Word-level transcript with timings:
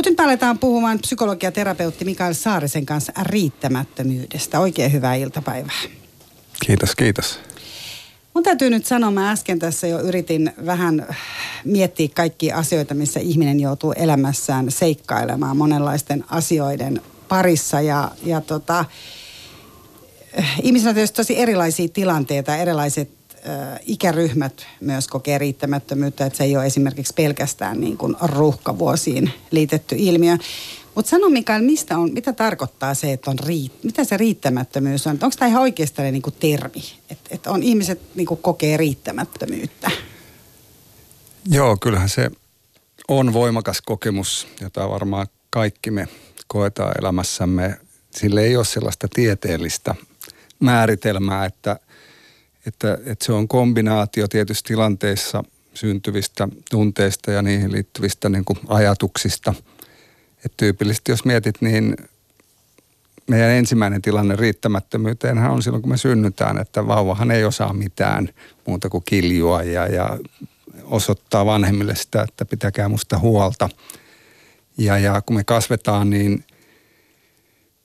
Mutta 0.00 0.10
nyt 0.10 0.20
aletaan 0.20 0.58
puhumaan 0.58 0.98
psykologiaterapeutti 0.98 2.04
Mikael 2.04 2.34
Saarisen 2.34 2.86
kanssa 2.86 3.12
riittämättömyydestä. 3.22 4.60
Oikein 4.60 4.92
hyvää 4.92 5.14
iltapäivää. 5.14 5.80
Kiitos, 6.66 6.94
kiitos. 6.94 7.38
Mun 8.34 8.44
täytyy 8.44 8.70
nyt 8.70 8.86
sanoa, 8.86 9.10
mä 9.10 9.30
äsken 9.30 9.58
tässä 9.58 9.86
jo 9.86 10.00
yritin 10.00 10.52
vähän 10.66 11.16
miettiä 11.64 12.08
kaikkia 12.14 12.56
asioita, 12.56 12.94
missä 12.94 13.20
ihminen 13.20 13.60
joutuu 13.60 13.92
elämässään 13.92 14.70
seikkailemaan 14.70 15.56
monenlaisten 15.56 16.24
asioiden 16.30 17.00
parissa. 17.28 17.80
Ja, 17.80 18.10
ja 18.24 18.40
tota, 18.40 18.84
ihmisillä 20.62 20.88
on 20.88 20.94
tietysti 20.94 21.16
tosi 21.16 21.38
erilaisia 21.38 21.88
tilanteita, 21.88 22.56
erilaiset 22.56 23.19
ikäryhmät 23.86 24.66
myös 24.80 25.08
kokee 25.08 25.38
riittämättömyyttä, 25.38 26.26
että 26.26 26.36
se 26.36 26.44
ei 26.44 26.56
ole 26.56 26.66
esimerkiksi 26.66 27.14
pelkästään 27.16 27.80
niin 27.80 27.96
kuin 27.96 28.16
ruuhkavuosiin 28.22 29.32
liitetty 29.50 29.94
ilmiö. 29.98 30.36
Mutta 30.94 31.10
sano 31.10 31.28
Mikael, 31.28 31.62
mistä 31.62 31.98
on, 31.98 32.12
mitä 32.12 32.32
tarkoittaa 32.32 32.94
se, 32.94 33.12
että 33.12 33.30
on 33.30 33.38
riit, 33.38 33.72
mitä 33.84 34.04
se 34.04 34.16
riittämättömyys 34.16 35.06
on? 35.06 35.12
Onko 35.12 35.36
tämä 35.38 35.48
ihan 35.48 35.62
oikeastaan 35.62 36.12
niin 36.12 36.22
kuin 36.22 36.34
termi, 36.40 36.82
että 37.10 37.34
et 37.34 37.46
on 37.46 37.62
ihmiset 37.62 38.00
niin 38.14 38.26
kuin 38.26 38.42
kokee 38.42 38.76
riittämättömyyttä? 38.76 39.90
Joo, 41.50 41.76
kyllähän 41.76 42.08
se 42.08 42.30
on 43.08 43.32
voimakas 43.32 43.82
kokemus, 43.82 44.48
jota 44.60 44.88
varmaan 44.88 45.26
kaikki 45.50 45.90
me 45.90 46.08
koetaan 46.46 46.94
elämässämme. 47.00 47.80
Sille 48.10 48.42
ei 48.42 48.56
ole 48.56 48.64
sellaista 48.64 49.08
tieteellistä 49.14 49.94
määritelmää, 50.60 51.44
että, 51.44 51.80
että, 52.66 52.98
että 53.06 53.24
se 53.24 53.32
on 53.32 53.48
kombinaatio 53.48 54.28
tietysti 54.28 54.68
tilanteissa 54.68 55.44
syntyvistä 55.74 56.48
tunteista 56.70 57.30
ja 57.30 57.42
niihin 57.42 57.72
liittyvistä 57.72 58.28
niin 58.28 58.44
kuin 58.44 58.58
ajatuksista– 58.68 59.54
et 60.44 60.52
tyypillisesti 60.56 61.12
jos 61.12 61.24
mietit, 61.24 61.54
niin 61.60 61.96
meidän 63.30 63.50
ensimmäinen 63.50 64.02
tilanne 64.02 64.36
riittämättömyyteenhän 64.36 65.50
on 65.50 65.62
silloin, 65.62 65.82
kun 65.82 65.92
me 65.92 65.96
synnytään, 65.96 66.58
että 66.58 66.86
vauvahan 66.86 67.30
ei 67.30 67.44
osaa 67.44 67.72
mitään 67.72 68.28
muuta 68.66 68.88
kuin 68.88 69.04
kiljua 69.04 69.62
ja, 69.62 69.86
ja 69.86 70.18
osoittaa 70.84 71.46
vanhemmille 71.46 71.94
sitä, 71.94 72.22
että 72.22 72.44
pitäkää 72.44 72.88
musta 72.88 73.18
huolta. 73.18 73.68
Ja, 74.78 74.98
ja 74.98 75.22
kun 75.26 75.36
me 75.36 75.44
kasvetaan, 75.44 76.10
niin 76.10 76.44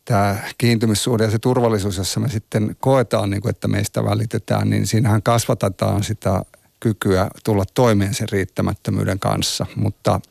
tämä 0.06 0.36
kiintymyssuhde 0.58 1.24
ja 1.24 1.32
se 1.32 1.40
turvallisuus, 1.40 1.98
jossa 1.98 2.20
me 2.20 2.30
sitten 2.30 2.76
koetaan, 2.80 3.30
niin 3.30 3.42
kuin, 3.42 3.50
että 3.50 3.68
meistä 3.68 4.04
välitetään, 4.04 4.70
niin 4.70 4.88
siinähän 4.88 5.24
kasvatetaan 5.24 6.04
sitä 6.04 6.42
kykyä 6.80 7.30
tulla 7.44 7.64
toimeen 7.74 8.14
sen 8.14 8.30
riittämättömyyden 8.30 9.20
kanssa. 9.20 9.66
Mutta– 9.76 10.20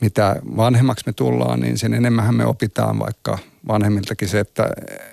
mitä 0.00 0.36
vanhemmaksi 0.56 1.04
me 1.06 1.12
tullaan, 1.12 1.60
niin 1.60 1.78
sen 1.78 1.94
enemmän 1.94 2.34
me 2.34 2.46
opitaan 2.46 2.98
vaikka 2.98 3.38
vanhemmiltakin 3.68 4.28
se, 4.28 4.40
että 4.40 4.68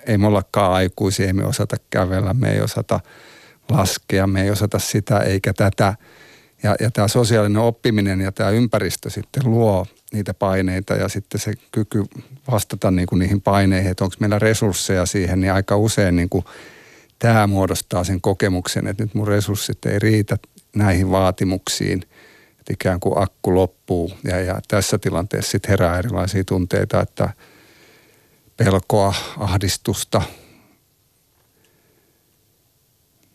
ei 0.06 0.18
me 0.18 0.26
ollakaan 0.26 0.72
aikuisia, 0.72 1.26
ei 1.26 1.32
me 1.32 1.44
osata 1.44 1.76
kävellä, 1.90 2.34
me 2.34 2.52
ei 2.52 2.60
osata 2.60 3.00
laskea, 3.70 4.26
me 4.26 4.42
ei 4.42 4.50
osata 4.50 4.78
sitä 4.78 5.18
eikä 5.18 5.52
tätä. 5.52 5.94
Ja, 6.62 6.74
ja 6.80 6.90
tämä 6.90 7.08
sosiaalinen 7.08 7.62
oppiminen 7.62 8.20
ja 8.20 8.32
tämä 8.32 8.50
ympäristö 8.50 9.10
sitten 9.10 9.42
luo 9.44 9.86
niitä 10.12 10.34
paineita 10.34 10.94
ja 10.94 11.08
sitten 11.08 11.40
se 11.40 11.52
kyky 11.72 12.04
vastata 12.50 12.90
niin 12.90 13.06
kuin 13.06 13.18
niihin 13.18 13.40
paineihin, 13.40 13.90
että 13.90 14.04
onko 14.04 14.16
meillä 14.20 14.38
resursseja 14.38 15.06
siihen, 15.06 15.40
niin 15.40 15.52
aika 15.52 15.76
usein 15.76 16.16
niin 16.16 16.28
kuin 16.28 16.44
tämä 17.18 17.46
muodostaa 17.46 18.04
sen 18.04 18.20
kokemuksen, 18.20 18.86
että 18.86 19.02
nyt 19.02 19.14
mun 19.14 19.28
resurssit 19.28 19.86
ei 19.86 19.98
riitä 19.98 20.36
näihin 20.74 21.10
vaatimuksiin– 21.10 22.02
että 22.68 22.84
ikään 22.84 23.00
kuin 23.00 23.22
akku 23.22 23.54
loppuu. 23.54 24.12
Ja, 24.24 24.40
ja 24.40 24.60
tässä 24.68 24.98
tilanteessa 24.98 25.50
sitten 25.50 25.68
herää 25.68 25.98
erilaisia 25.98 26.44
tunteita, 26.44 27.00
että 27.00 27.30
pelkoa, 28.56 29.14
ahdistusta, 29.36 30.22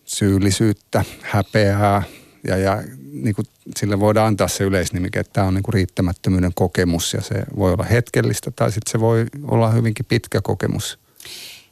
syyllisyyttä, 0.06 1.06
häpeää 1.22 2.04
ja, 2.48 2.58
ja 2.58 2.84
niin 3.14 3.36
kuin 3.36 3.46
sille 3.80 4.00
voidaan 4.00 4.28
antaa 4.28 4.48
se 4.48 4.64
yleisnimike, 4.64 5.20
että 5.20 5.34
tämä 5.34 5.48
on 5.48 5.54
niin 5.54 5.64
kuin 5.64 5.74
riittämättömyyden 5.74 6.52
kokemus 6.56 7.14
ja 7.14 7.22
se 7.22 7.44
voi 7.58 7.74
olla 7.74 7.84
hetkellistä 7.84 8.52
tai 8.52 8.72
sitten 8.72 8.92
se 8.92 9.00
voi 9.00 9.26
olla 9.44 9.72
hyvinkin 9.72 10.06
pitkä 10.06 10.42
kokemus. 10.42 11.00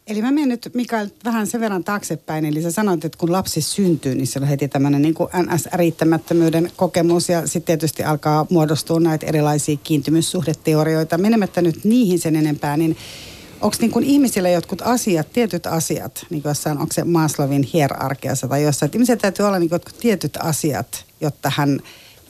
Eli 0.07 0.21
mä 0.21 0.31
menen 0.31 0.49
nyt 0.49 0.71
Mikael 0.73 1.07
vähän 1.25 1.47
sen 1.47 1.61
verran 1.61 1.83
taaksepäin. 1.83 2.45
Eli 2.45 2.61
sä 2.61 2.71
sanoit, 2.71 3.05
että 3.05 3.17
kun 3.17 3.31
lapsi 3.31 3.61
syntyy, 3.61 4.15
niin 4.15 4.27
se 4.27 4.39
on 4.39 4.47
heti 4.47 4.67
tämmöinen 4.67 5.01
niin 5.01 5.15
NS-riittämättömyyden 5.15 6.71
kokemus. 6.75 7.29
Ja 7.29 7.47
sitten 7.47 7.65
tietysti 7.65 8.03
alkaa 8.03 8.45
muodostua 8.49 8.99
näitä 8.99 9.25
erilaisia 9.25 9.77
kiintymyssuhdeteorioita. 9.83 11.17
Menemättä 11.17 11.61
nyt 11.61 11.83
niihin 11.83 12.19
sen 12.19 12.35
enempää, 12.35 12.77
niin 12.77 12.97
onko 13.61 13.77
niin 13.79 13.91
kuin 13.91 14.05
ihmisille 14.05 14.51
jotkut 14.51 14.81
asiat, 14.81 15.33
tietyt 15.33 15.67
asiat, 15.67 16.25
niin 16.29 16.41
kuin 16.41 16.49
jossain, 16.49 16.77
onko 16.77 16.93
se 16.93 17.03
Maslowin 17.03 17.63
hierarkiassa 17.63 18.47
tai 18.47 18.63
jossain, 18.63 18.87
että 18.87 18.97
ihmisillä 18.97 19.19
täytyy 19.19 19.45
olla 19.45 19.59
niin 19.59 19.69
kuin 19.69 19.81
tietyt 19.99 20.37
asiat, 20.41 21.05
jotta 21.21 21.51
hän 21.55 21.79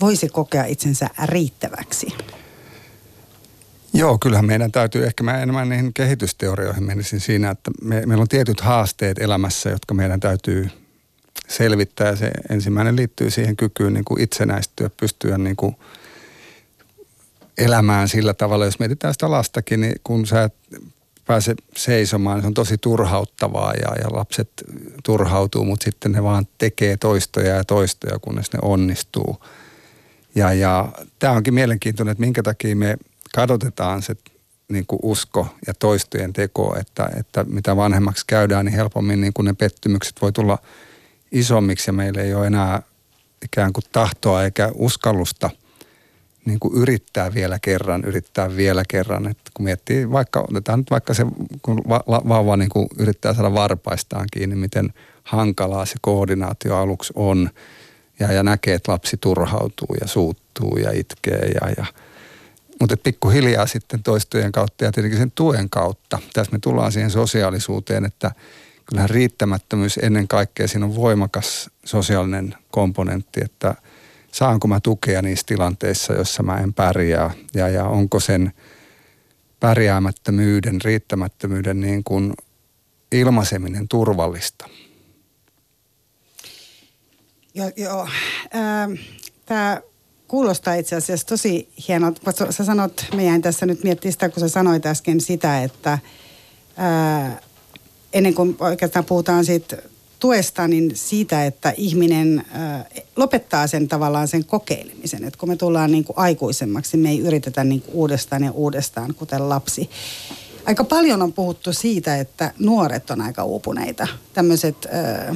voisi 0.01 0.29
kokea 0.29 0.65
itsensä 0.65 1.09
riittäväksi? 1.25 2.07
Joo, 3.93 4.17
kyllähän 4.17 4.45
meidän 4.45 4.71
täytyy, 4.71 5.05
ehkä 5.05 5.23
mä 5.23 5.41
enemmän 5.41 5.69
niihin 5.69 5.93
kehitysteorioihin 5.93 6.83
menisin 6.83 7.19
siinä, 7.19 7.49
että 7.49 7.71
me, 7.81 8.05
meillä 8.05 8.21
on 8.21 8.27
tietyt 8.27 8.61
haasteet 8.61 9.19
elämässä, 9.19 9.69
jotka 9.69 9.93
meidän 9.93 10.19
täytyy 10.19 10.69
selvittää. 11.47 12.07
Ja 12.07 12.15
se 12.15 12.31
ensimmäinen 12.49 12.95
liittyy 12.95 13.29
siihen 13.29 13.55
kykyyn 13.55 13.93
niin 13.93 14.05
kuin 14.05 14.21
itsenäistyä, 14.21 14.89
pystyä 14.89 15.37
niin 15.37 15.55
kuin 15.55 15.75
elämään 17.57 18.09
sillä 18.09 18.33
tavalla. 18.33 18.65
Jos 18.65 18.79
mietitään 18.79 19.13
sitä 19.13 19.31
lastakin, 19.31 19.81
niin 19.81 19.95
kun 20.03 20.27
sä 20.27 20.43
et 20.43 20.53
pääse 21.25 21.55
seisomaan, 21.77 22.35
niin 22.35 22.43
se 22.43 22.47
on 22.47 22.53
tosi 22.53 22.77
turhauttavaa 22.77 23.73
ja, 23.73 23.95
ja 24.03 24.17
lapset 24.17 24.49
turhautuu, 25.03 25.65
mutta 25.65 25.83
sitten 25.83 26.11
ne 26.11 26.23
vaan 26.23 26.47
tekee 26.57 26.97
toistoja 26.97 27.55
ja 27.55 27.63
toistoja, 27.63 28.19
kunnes 28.19 28.53
ne 28.53 28.59
onnistuu. 28.61 29.43
Ja, 30.35 30.53
ja 30.53 30.89
tämä 31.19 31.33
onkin 31.33 31.53
mielenkiintoinen, 31.53 32.11
että 32.11 32.21
minkä 32.21 32.43
takia 32.43 32.75
me– 32.75 32.97
kadotetaan 33.35 34.01
se 34.01 34.15
niin 34.69 34.85
kuin 34.87 34.99
usko 35.03 35.47
ja 35.67 35.73
toistojen 35.73 36.33
teko, 36.33 36.75
että, 36.79 37.09
että 37.19 37.43
mitä 37.43 37.75
vanhemmaksi 37.75 38.23
käydään, 38.27 38.65
niin 38.65 38.75
helpommin 38.75 39.21
niin 39.21 39.33
kuin 39.33 39.45
ne 39.45 39.53
pettymykset 39.53 40.21
voi 40.21 40.31
tulla 40.31 40.57
isommiksi 41.31 41.89
ja 41.89 41.93
meillä 41.93 42.21
ei 42.21 42.33
ole 42.33 42.47
enää 42.47 42.81
ikään 43.45 43.73
kuin 43.73 43.83
tahtoa 43.91 44.43
eikä 44.43 44.71
uskallusta 44.75 45.49
niin 46.45 46.59
kuin 46.59 46.73
yrittää 46.73 47.33
vielä 47.33 47.59
kerran, 47.61 48.03
yrittää 48.05 48.55
vielä 48.55 48.83
kerran. 48.87 49.27
että 49.27 49.51
kun 49.53 49.63
miettii 49.63 50.11
vaikka, 50.11 50.45
otetaan 50.51 50.79
nyt 50.79 50.91
vaikka 50.91 51.13
se, 51.13 51.25
kun 51.61 51.81
va, 51.89 52.03
vauva 52.07 52.57
niin 52.57 52.69
kuin 52.69 52.87
yrittää 52.99 53.33
saada 53.33 53.53
varpaistaan 53.53 54.27
kiinni, 54.33 54.55
miten 54.55 54.93
hankalaa 55.23 55.85
se 55.85 55.95
koordinaatio 56.01 56.77
aluksi 56.77 57.13
on 57.15 57.49
ja, 58.19 58.31
ja 58.31 58.43
näkee, 58.43 58.73
että 58.75 58.91
lapsi 58.91 59.17
turhautuu 59.17 59.95
ja 60.01 60.07
suuttuu 60.07 60.77
ja 60.77 60.91
itkee 60.91 61.51
ja, 61.61 61.69
ja– 61.77 61.85
mutta 62.81 62.97
pikkuhiljaa 62.97 63.67
sitten 63.67 64.03
toistojen 64.03 64.51
kautta 64.51 64.83
ja 64.83 64.91
tietenkin 64.91 65.19
sen 65.19 65.31
tuen 65.31 65.69
kautta. 65.69 66.19
Tässä 66.33 66.51
me 66.51 66.59
tullaan 66.59 66.91
siihen 66.91 67.11
sosiaalisuuteen, 67.11 68.05
että 68.05 68.31
kyllähän 68.85 69.09
riittämättömyys 69.09 69.97
ennen 69.97 70.27
kaikkea 70.27 70.67
siinä 70.67 70.85
on 70.85 70.95
voimakas 70.95 71.69
sosiaalinen 71.85 72.55
komponentti, 72.71 73.41
että 73.43 73.75
saanko 74.31 74.67
mä 74.67 74.79
tukea 74.79 75.21
niissä 75.21 75.45
tilanteissa, 75.47 76.13
joissa 76.13 76.43
mä 76.43 76.57
en 76.57 76.73
pärjää 76.73 77.31
ja, 77.53 77.69
ja 77.69 77.85
onko 77.85 78.19
sen 78.19 78.53
pärjäämättömyyden, 79.59 80.81
riittämättömyyden 80.81 81.81
niin 81.81 82.03
kuin 82.03 82.33
ilmaiseminen 83.11 83.87
turvallista. 83.87 84.69
Joo, 87.53 87.71
joo. 87.77 88.07
Ähm, 88.55 88.93
Tämä 89.51 89.81
kuulostaa 90.27 90.73
itse 90.73 90.95
asiassa 90.95 91.27
tosi 91.27 91.69
hienolta. 91.87 92.51
Sä 92.51 92.65
sanot, 92.65 93.05
me 93.15 93.23
jäin 93.23 93.41
tässä 93.41 93.65
nyt 93.65 93.83
miettimään 93.83 94.11
sitä, 94.11 94.29
kun 94.29 94.39
sä 94.39 94.47
sanoit 94.47 94.85
äsken 94.85 95.21
sitä, 95.21 95.63
että 95.63 95.99
ää, 96.77 97.41
ennen 98.13 98.33
kuin 98.33 98.55
oikeastaan 98.59 99.05
puhutaan 99.05 99.45
siitä 99.45 99.77
tuesta, 100.21 100.67
niin 100.67 100.91
siitä, 100.93 101.45
että 101.45 101.73
ihminen 101.77 102.45
ää, 102.51 102.85
lopettaa 103.15 103.67
sen 103.67 103.87
tavallaan 103.87 104.27
sen 104.27 104.45
kokeilemisen. 104.45 105.23
Että 105.23 105.39
kun 105.39 105.49
me 105.49 105.55
tullaan 105.55 105.91
niin 105.91 106.03
kuin 106.03 106.17
aikuisemmaksi, 106.17 106.97
me 106.97 107.09
ei 107.09 107.19
yritetä 107.19 107.63
niin 107.63 107.81
kuin 107.81 107.95
uudestaan 107.95 108.43
ja 108.43 108.51
uudestaan, 108.51 109.15
kuten 109.15 109.49
lapsi. 109.49 109.89
Aika 110.65 110.83
paljon 110.83 111.21
on 111.21 111.33
puhuttu 111.33 111.73
siitä, 111.73 112.17
että 112.17 112.53
nuoret 112.59 113.09
on 113.11 113.21
aika 113.21 113.43
uupuneita. 113.43 114.07
Tämmöiset... 114.33 114.87
Ää, 114.91 115.35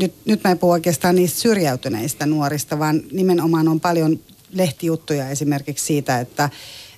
nyt, 0.00 0.14
nyt 0.24 0.44
mä 0.44 0.50
en 0.50 0.58
puhu 0.58 0.72
oikeastaan 0.72 1.14
niistä 1.14 1.40
syrjäytyneistä 1.40 2.26
nuorista, 2.26 2.78
vaan 2.78 3.02
nimenomaan 3.12 3.68
on 3.68 3.80
paljon 3.80 4.20
lehtijuttuja 4.52 5.28
esimerkiksi 5.28 5.84
siitä, 5.84 6.20
että 6.20 6.50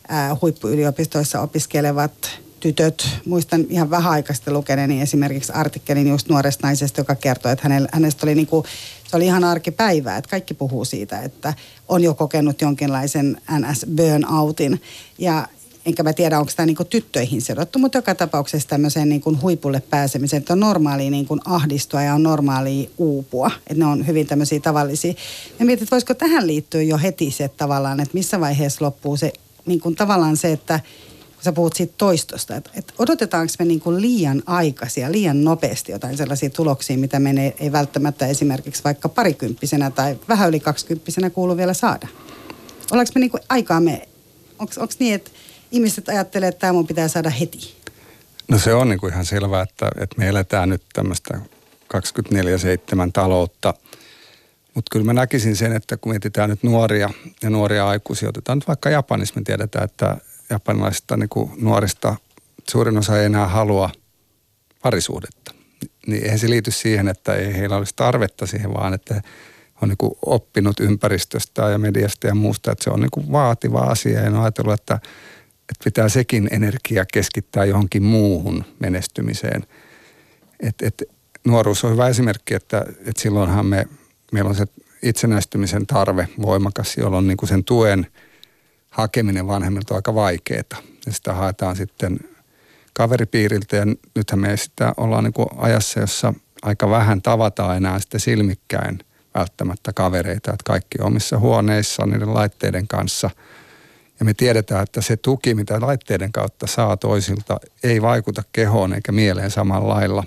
ää, 0.08 0.36
huippuyliopistoissa 0.42 1.40
opiskelevat 1.40 2.43
tytöt. 2.64 3.08
Muistan 3.26 3.64
ihan 3.68 3.90
vähän 3.90 4.12
aikaista 4.12 4.52
lukeneeni 4.52 5.00
esimerkiksi 5.00 5.52
artikkelin 5.52 6.08
just 6.08 6.28
nuoresta 6.28 6.66
naisesta, 6.66 7.00
joka 7.00 7.14
kertoi, 7.14 7.52
että 7.52 7.68
hänellä, 7.68 7.88
hänestä 7.92 8.26
oli 8.26 8.34
niinku, 8.34 8.64
se 9.10 9.16
oli 9.16 9.26
ihan 9.26 9.44
arkipäivää, 9.44 10.16
että 10.16 10.30
kaikki 10.30 10.54
puhuu 10.54 10.84
siitä, 10.84 11.20
että 11.20 11.54
on 11.88 12.02
jo 12.02 12.14
kokenut 12.14 12.60
jonkinlaisen 12.60 13.40
NS-burnoutin. 13.50 14.80
Ja 15.18 15.48
enkä 15.86 16.02
mä 16.02 16.12
tiedä, 16.12 16.38
onko 16.38 16.52
tämä 16.56 16.66
niinku 16.66 16.84
tyttöihin 16.84 17.42
sidottu, 17.42 17.78
mutta 17.78 17.98
joka 17.98 18.14
tapauksessa 18.14 18.68
tämmöiseen 18.68 19.08
niinku 19.08 19.38
huipulle 19.42 19.82
pääsemiseen, 19.90 20.40
että 20.40 20.52
on 20.52 20.60
normaalia 20.60 21.10
niinku 21.10 21.38
ahdistua 21.44 22.02
ja 22.02 22.14
on 22.14 22.22
normaalia 22.22 22.90
uupua. 22.98 23.50
Että 23.56 23.74
ne 23.74 23.86
on 23.86 24.06
hyvin 24.06 24.26
tämmöisiä 24.26 24.60
tavallisia. 24.60 25.14
Ja 25.58 25.64
mietin, 25.64 25.82
että 25.82 25.94
voisiko 25.94 26.14
tähän 26.14 26.46
liittyä 26.46 26.82
jo 26.82 26.98
heti 26.98 27.30
se 27.30 27.48
tavallaan, 27.48 28.00
että 28.00 28.14
missä 28.14 28.40
vaiheessa 28.40 28.84
loppuu 28.84 29.16
se 29.16 29.32
niinku 29.66 29.90
tavallaan 29.90 30.36
se, 30.36 30.52
että 30.52 30.80
sä 31.44 31.52
puhut 31.52 31.76
siitä 31.76 31.94
toistosta, 31.98 32.56
että, 32.56 32.70
että 32.74 32.92
odotetaanko 32.98 33.52
me 33.58 33.64
niinku 33.64 33.92
liian 33.92 34.42
aikaisia, 34.46 35.12
liian 35.12 35.44
nopeasti 35.44 35.92
jotain 35.92 36.16
sellaisia 36.16 36.50
tuloksia, 36.50 36.98
mitä 36.98 37.18
me 37.18 37.30
ei, 37.30 37.54
ei 37.60 37.72
välttämättä 37.72 38.26
esimerkiksi 38.26 38.84
vaikka 38.84 39.08
parikymppisenä 39.08 39.90
tai 39.90 40.18
vähän 40.28 40.48
yli 40.48 40.60
kaksikymppisenä 40.60 41.30
kuulu 41.30 41.56
vielä 41.56 41.74
saada. 41.74 42.08
Ollaanko 42.90 43.12
me 43.14 43.20
niinku 43.20 43.38
aikaamme, 43.48 44.08
onko 44.58 44.86
niin, 44.98 45.14
että 45.14 45.30
ihmiset 45.72 46.08
ajattelee, 46.08 46.48
että 46.48 46.60
tämä 46.60 46.72
mun 46.72 46.86
pitää 46.86 47.08
saada 47.08 47.30
heti? 47.30 47.74
No 48.48 48.58
se 48.58 48.74
on 48.74 48.88
niin 48.88 49.00
kuin 49.00 49.12
ihan 49.12 49.24
selvää, 49.24 49.62
että, 49.62 49.90
että 50.00 50.16
me 50.18 50.28
eletään 50.28 50.68
nyt 50.68 50.82
tämmöistä 50.92 51.40
24-7 51.94 51.98
taloutta. 53.12 53.74
Mutta 54.74 54.88
kyllä 54.92 55.04
mä 55.04 55.12
näkisin 55.12 55.56
sen, 55.56 55.76
että 55.76 55.96
kun 55.96 56.12
mietitään 56.12 56.50
nyt 56.50 56.62
nuoria 56.62 57.10
ja 57.42 57.50
nuoria 57.50 57.88
aikuisia, 57.88 58.28
otetaan 58.28 58.58
nyt 58.58 58.68
vaikka 58.68 58.90
Japanissa, 58.90 59.34
me 59.36 59.42
tiedetään, 59.44 59.84
että 59.84 60.16
japanilaisista 60.50 61.16
niin 61.16 61.28
kuin 61.28 61.50
nuorista 61.56 62.16
suurin 62.70 62.98
osa 62.98 63.18
ei 63.18 63.24
enää 63.24 63.46
halua 63.46 63.90
parisuudetta. 64.82 65.54
Niin 66.06 66.24
eihän 66.24 66.38
se 66.38 66.50
liity 66.50 66.70
siihen, 66.70 67.08
että 67.08 67.34
ei 67.34 67.54
heillä 67.56 67.76
olisi 67.76 67.92
tarvetta 67.96 68.46
siihen, 68.46 68.74
vaan 68.74 68.94
että 68.94 69.22
on 69.82 69.88
niin 69.88 69.98
kuin 69.98 70.12
oppinut 70.26 70.80
ympäristöstä 70.80 71.62
ja 71.62 71.78
mediasta 71.78 72.26
ja 72.26 72.34
muusta, 72.34 72.72
että 72.72 72.84
se 72.84 72.90
on 72.90 73.00
niin 73.00 73.10
kuin 73.10 73.32
vaativa 73.32 73.80
asia 73.80 74.20
ja 74.20 74.30
on 74.30 74.40
ajatellut, 74.40 74.74
että– 74.74 74.98
että 75.70 75.84
pitää 75.84 76.08
sekin 76.08 76.48
energia 76.52 77.04
keskittää 77.12 77.64
johonkin 77.64 78.02
muuhun 78.02 78.64
menestymiseen. 78.78 79.66
Et, 80.60 80.74
et, 80.82 81.02
nuoruus 81.44 81.84
on 81.84 81.92
hyvä 81.92 82.08
esimerkki, 82.08 82.54
että 82.54 82.84
et 83.06 83.16
silloinhan 83.16 83.66
me, 83.66 83.88
meillä 84.32 84.48
on 84.48 84.54
se 84.54 84.66
itsenäistymisen 85.02 85.86
tarve 85.86 86.28
voimakas, 86.42 86.96
jolloin 86.96 87.26
niin 87.26 87.36
kuin 87.36 87.48
sen 87.48 87.64
tuen 87.64 88.06
hakeminen 88.94 89.46
vanhemmilta 89.46 89.94
on 89.94 89.98
aika 89.98 90.14
vaikeaa. 90.14 90.82
Ja 91.06 91.12
sitä 91.12 91.32
haetaan 91.32 91.76
sitten 91.76 92.20
kaveripiiriltä 92.92 93.76
ja 93.76 93.84
nythän 94.14 94.40
me 94.40 94.56
sitä 94.56 94.92
ollaan 94.96 95.24
niin 95.24 95.32
kuin 95.32 95.48
ajassa, 95.56 96.00
jossa 96.00 96.34
aika 96.62 96.90
vähän 96.90 97.22
tavataan 97.22 97.76
enää 97.76 98.00
sitten 98.00 98.20
silmikkäin 98.20 98.98
välttämättä 99.34 99.92
kavereita, 99.92 100.50
että 100.52 100.64
kaikki 100.64 100.98
omissa 101.00 101.38
huoneissa 101.38 102.06
niiden 102.06 102.34
laitteiden 102.34 102.88
kanssa– 102.88 103.30
ja 104.20 104.24
me 104.24 104.34
tiedetään, 104.34 104.82
että 104.82 105.00
se 105.00 105.16
tuki, 105.16 105.54
mitä 105.54 105.80
laitteiden 105.80 106.32
kautta 106.32 106.66
saa 106.66 106.96
toisilta, 106.96 107.60
ei 107.82 108.02
vaikuta 108.02 108.42
kehoon 108.52 108.94
eikä 108.94 109.12
mieleen 109.12 109.50
samalla 109.50 109.94
lailla 109.94 110.24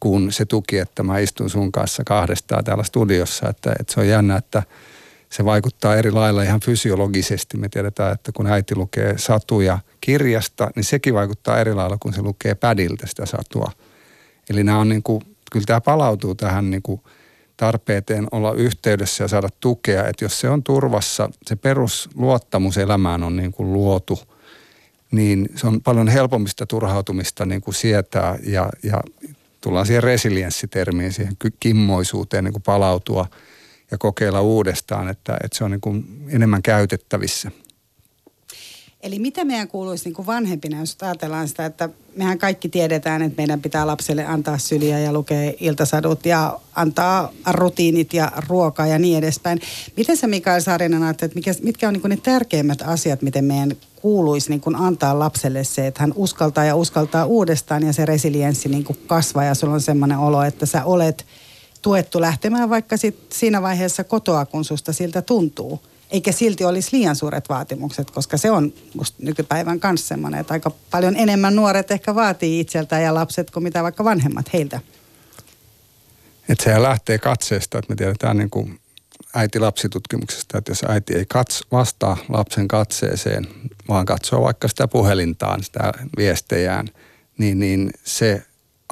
kuin 0.00 0.32
se 0.32 0.44
tuki, 0.44 0.78
että 0.78 1.02
mä 1.02 1.18
istun 1.18 1.50
sun 1.50 1.72
kanssa 1.72 2.02
kahdestaan 2.06 2.64
täällä 2.64 2.84
studiossa. 2.84 3.48
Että, 3.48 3.72
että 3.80 3.94
se 3.94 4.00
on 4.00 4.08
jännä, 4.08 4.36
että 4.36 4.62
se 5.32 5.44
vaikuttaa 5.44 5.96
eri 5.96 6.10
lailla 6.10 6.42
ihan 6.42 6.60
fysiologisesti. 6.60 7.56
Me 7.56 7.68
tiedetään, 7.68 8.12
että 8.12 8.32
kun 8.32 8.46
äiti 8.46 8.76
lukee 8.76 9.18
satuja 9.18 9.78
kirjasta, 10.00 10.70
niin 10.76 10.84
sekin 10.84 11.14
vaikuttaa 11.14 11.60
eri 11.60 11.74
lailla, 11.74 11.96
kun 12.00 12.12
se 12.12 12.22
lukee 12.22 12.54
pädiltä 12.54 13.06
sitä 13.06 13.26
satua. 13.26 13.72
Eli 14.50 14.64
nämä 14.64 14.78
on 14.78 14.88
niin 14.88 15.02
kuin, 15.02 15.22
kyllä 15.52 15.66
tämä 15.66 15.80
palautuu 15.80 16.34
tähän 16.34 16.70
niin 16.70 16.82
kuin– 16.82 17.00
tarpeeteen 17.56 18.26
olla 18.30 18.52
yhteydessä 18.52 19.24
ja 19.24 19.28
saada 19.28 19.48
tukea. 19.60 20.06
Että 20.06 20.24
jos 20.24 20.40
se 20.40 20.48
on 20.48 20.62
turvassa, 20.62 21.30
se 21.46 21.56
perusluottamus 21.56 22.78
elämään 22.78 23.22
on 23.22 23.36
niin 23.36 23.52
kuin 23.52 23.72
luotu, 23.72 24.18
niin 25.10 25.48
se 25.54 25.66
on 25.66 25.80
paljon 25.80 26.08
helpommista 26.08 26.66
turhautumista 26.66 27.46
niin 27.46 27.60
kuin 27.60 27.74
sietää 27.74 28.38
ja, 28.46 28.70
ja 28.82 29.00
tullaan 29.60 29.86
siihen 29.86 30.02
resilienssitermiin, 30.02 31.12
siihen 31.12 31.36
kimmoisuuteen 31.60 32.44
niin 32.44 32.52
kuin 32.52 32.62
palautua 32.62 33.26
ja 33.92 33.98
kokeilla 33.98 34.40
uudestaan, 34.40 35.08
että, 35.08 35.36
että 35.44 35.58
se 35.58 35.64
on 35.64 35.70
niin 35.70 35.80
kuin 35.80 36.24
enemmän 36.28 36.62
käytettävissä. 36.62 37.50
Eli 39.02 39.18
mitä 39.18 39.44
meidän 39.44 39.68
kuuluisi 39.68 40.04
niin 40.04 40.14
kuin 40.14 40.26
vanhempina, 40.26 40.80
jos 40.80 40.96
ajatellaan 41.02 41.48
sitä, 41.48 41.66
että 41.66 41.88
mehän 42.16 42.38
kaikki 42.38 42.68
tiedetään, 42.68 43.22
että 43.22 43.36
meidän 43.36 43.60
pitää 43.60 43.86
lapselle 43.86 44.26
antaa 44.26 44.58
syliä 44.58 44.98
ja 44.98 45.12
lukea 45.12 45.52
iltasadut 45.60 46.26
ja 46.26 46.58
antaa 46.74 47.32
rutiinit 47.50 48.14
ja 48.14 48.32
ruokaa 48.48 48.86
ja 48.86 48.98
niin 48.98 49.18
edespäin. 49.18 49.60
Miten 49.96 50.16
sä 50.16 50.26
Mikael 50.26 50.60
Saarinen 50.60 51.02
ajattelet, 51.02 51.36
että 51.36 51.64
mitkä 51.64 51.88
on 51.88 51.94
niin 51.94 52.02
ne 52.08 52.16
tärkeimmät 52.16 52.82
asiat, 52.82 53.22
miten 53.22 53.44
meidän 53.44 53.72
kuuluisi 53.96 54.50
niin 54.50 54.60
kuin 54.60 54.76
antaa 54.76 55.18
lapselle 55.18 55.64
se, 55.64 55.86
että 55.86 56.00
hän 56.00 56.12
uskaltaa 56.16 56.64
ja 56.64 56.76
uskaltaa 56.76 57.24
uudestaan 57.24 57.82
ja 57.82 57.92
se 57.92 58.06
resilienssi 58.06 58.68
niin 58.68 58.84
kuin 58.84 58.98
kasvaa 59.06 59.44
ja 59.44 59.54
sulla 59.54 59.74
on 59.74 59.80
semmoinen 59.80 60.18
olo, 60.18 60.42
että 60.42 60.66
sä 60.66 60.84
olet 60.84 61.26
tuettu 61.82 62.20
lähtemään 62.20 62.70
vaikka 62.70 62.96
sit 62.96 63.16
siinä 63.32 63.62
vaiheessa 63.62 64.04
kotoa, 64.04 64.46
kun 64.46 64.64
susta 64.64 64.92
siltä 64.92 65.22
tuntuu– 65.22 65.80
eikä 66.12 66.32
silti 66.32 66.64
olisi 66.64 66.96
liian 66.96 67.16
suuret 67.16 67.48
vaatimukset, 67.48 68.10
koska 68.10 68.36
se 68.36 68.50
on 68.50 68.72
musta 68.94 69.16
nykypäivän 69.22 69.80
kanssa 69.80 70.08
semmoinen, 70.08 70.40
että 70.40 70.54
aika 70.54 70.70
paljon 70.90 71.16
enemmän 71.16 71.56
nuoret 71.56 71.90
ehkä 71.90 72.14
vaatii 72.14 72.60
itseltään 72.60 73.02
ja 73.02 73.14
lapset 73.14 73.50
kuin 73.50 73.62
mitä 73.62 73.82
vaikka 73.82 74.04
vanhemmat 74.04 74.52
heiltä. 74.52 74.80
Että 76.48 76.64
sehän 76.64 76.82
lähtee 76.82 77.18
katseesta, 77.18 77.78
että 77.78 77.92
me 77.92 77.96
tiedetään 77.96 78.36
niin 78.36 78.50
kuin 78.50 78.80
äiti-lapsitutkimuksesta, 79.34 80.58
että 80.58 80.70
jos 80.70 80.84
äiti 80.88 81.14
ei 81.14 81.26
kats, 81.28 81.62
vastaa 81.72 82.16
lapsen 82.28 82.68
katseeseen, 82.68 83.46
vaan 83.88 84.06
katsoo 84.06 84.42
vaikka 84.42 84.68
sitä 84.68 84.88
puhelintaan, 84.88 85.62
sitä 85.62 85.92
viestejään, 86.16 86.88
niin, 87.38 87.58
niin 87.58 87.90
se 88.04 88.42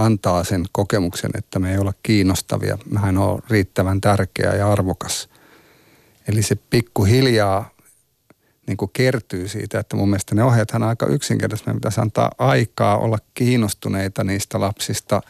antaa 0.05 0.45
sen 0.45 0.65
kokemuksen, 0.73 1.31
että 1.39 1.59
me 1.59 1.73
ei 1.73 1.79
olla 1.79 1.93
kiinnostavia, 2.03 2.79
mehän 2.91 3.19
on 3.19 3.43
riittävän 3.51 4.01
tärkeä 4.01 4.55
ja 4.55 4.73
arvokas. 4.73 5.29
Eli 6.29 6.43
se 6.43 6.55
pikkuhiljaa 6.55 7.71
niin 8.67 8.77
kuin 8.77 8.91
kertyy 8.93 9.49
siitä, 9.49 9.79
että 9.79 9.97
mun 9.97 10.09
mielestä 10.09 10.35
ne 10.35 10.45
ohjeethan 10.45 10.83
on 10.83 10.89
aika 10.89 11.07
yksinkertaisesti. 11.07 11.69
Meidän 11.69 11.81
pitäisi 11.81 12.01
antaa 12.01 12.31
aikaa 12.39 12.99
olla 12.99 13.19
kiinnostuneita 13.35 14.25
niistä 14.25 14.61
lapsista 14.61 15.21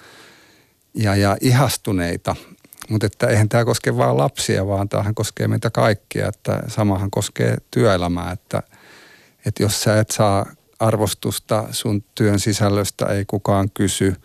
ja, 0.94 1.16
ja 1.16 1.36
ihastuneita. 1.40 2.36
Mutta 2.88 3.06
että 3.06 3.26
eihän 3.26 3.48
tämä 3.48 3.64
koske 3.64 3.96
vain 3.96 4.16
lapsia, 4.16 4.66
vaan 4.66 4.88
tämähän 4.88 5.14
koskee 5.14 5.48
meitä 5.48 5.70
kaikkia. 5.70 6.28
Että 6.28 6.62
samahan 6.68 7.10
koskee 7.10 7.56
työelämää, 7.70 8.32
että, 8.32 8.62
että 9.46 9.62
jos 9.62 9.82
sä 9.82 10.00
et 10.00 10.10
saa 10.10 10.46
arvostusta 10.78 11.64
sun 11.70 12.04
työn 12.14 12.40
sisällöstä, 12.40 13.06
ei 13.06 13.24
kukaan 13.24 13.70
kysy– 13.74 14.14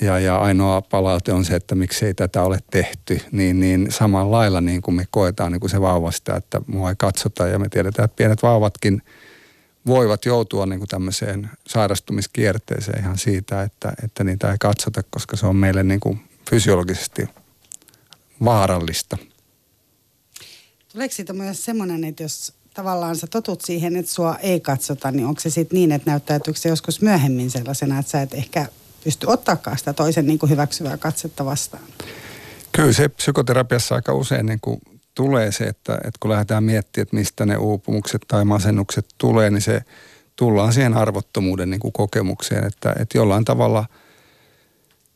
ja, 0.00 0.18
ja 0.18 0.38
ainoa 0.38 0.82
palaute 0.82 1.32
on 1.32 1.44
se, 1.44 1.54
että 1.54 1.74
miksei 1.74 2.14
tätä 2.14 2.42
ole 2.42 2.58
tehty, 2.70 3.20
niin, 3.32 3.60
niin 3.60 3.86
samalla 3.90 4.36
lailla 4.36 4.60
niin 4.60 4.82
kuin 4.82 4.94
me 4.94 5.06
koetaan 5.10 5.52
niin 5.52 5.60
kuin 5.60 5.70
se 5.70 5.80
vauvasta, 5.80 6.36
että 6.36 6.60
mua 6.66 6.88
ei 6.88 6.96
katsota 6.98 7.48
ja 7.48 7.58
me 7.58 7.68
tiedetään, 7.68 8.04
että 8.04 8.16
pienet 8.16 8.42
vauvatkin 8.42 9.02
voivat 9.86 10.24
joutua 10.24 10.66
niin 10.66 10.78
kuin 10.78 10.88
tämmöiseen 10.88 11.50
sairastumiskierteeseen 11.66 13.00
ihan 13.00 13.18
siitä, 13.18 13.62
että, 13.62 13.92
että 14.04 14.24
niitä 14.24 14.52
ei 14.52 14.58
katsota, 14.60 15.02
koska 15.10 15.36
se 15.36 15.46
on 15.46 15.56
meille 15.56 15.82
niin 15.82 16.00
kuin 16.00 16.20
fysiologisesti 16.50 17.28
vaarallista. 18.44 19.18
Tuleeko 20.92 21.14
siitä 21.14 21.32
myös 21.32 21.64
semmoinen, 21.64 22.04
että 22.04 22.22
jos 22.22 22.52
tavallaan 22.74 23.16
sä 23.16 23.26
totut 23.26 23.60
siihen, 23.60 23.96
että 23.96 24.12
sua 24.12 24.36
ei 24.36 24.60
katsota, 24.60 25.10
niin 25.10 25.26
onko 25.26 25.40
se 25.40 25.50
sitten 25.50 25.76
niin, 25.76 25.92
että 25.92 26.10
näyttäytyykö 26.10 26.60
se 26.60 26.68
joskus 26.68 27.02
myöhemmin 27.02 27.50
sellaisena, 27.50 27.98
että 27.98 28.10
sä 28.10 28.22
et 28.22 28.34
ehkä 28.34 28.66
pysty 29.04 29.26
ottaakaan 29.26 29.78
sitä 29.78 29.92
toisen 29.92 30.26
niin 30.26 30.38
kuin 30.38 30.50
hyväksyvää 30.50 30.96
katsetta 30.96 31.44
vastaan. 31.44 31.82
Kyllä 32.72 32.92
se 32.92 33.08
psykoterapiassa 33.08 33.94
aika 33.94 34.14
usein 34.14 34.46
niin 34.46 34.58
kuin 34.60 34.80
tulee 35.14 35.52
se, 35.52 35.64
että, 35.64 35.94
että 35.94 36.18
kun 36.20 36.30
lähdetään 36.30 36.64
miettimään, 36.64 37.02
että 37.02 37.16
mistä 37.16 37.46
ne 37.46 37.56
uupumukset 37.56 38.22
tai 38.28 38.44
masennukset 38.44 39.06
tulee, 39.18 39.50
niin 39.50 39.62
se 39.62 39.82
tullaan 40.36 40.72
siihen 40.72 40.94
arvottomuuden 40.94 41.70
niin 41.70 41.80
kuin 41.80 41.92
kokemukseen, 41.92 42.66
että, 42.66 42.94
että 42.98 43.18
jollain 43.18 43.44
tavalla, 43.44 43.86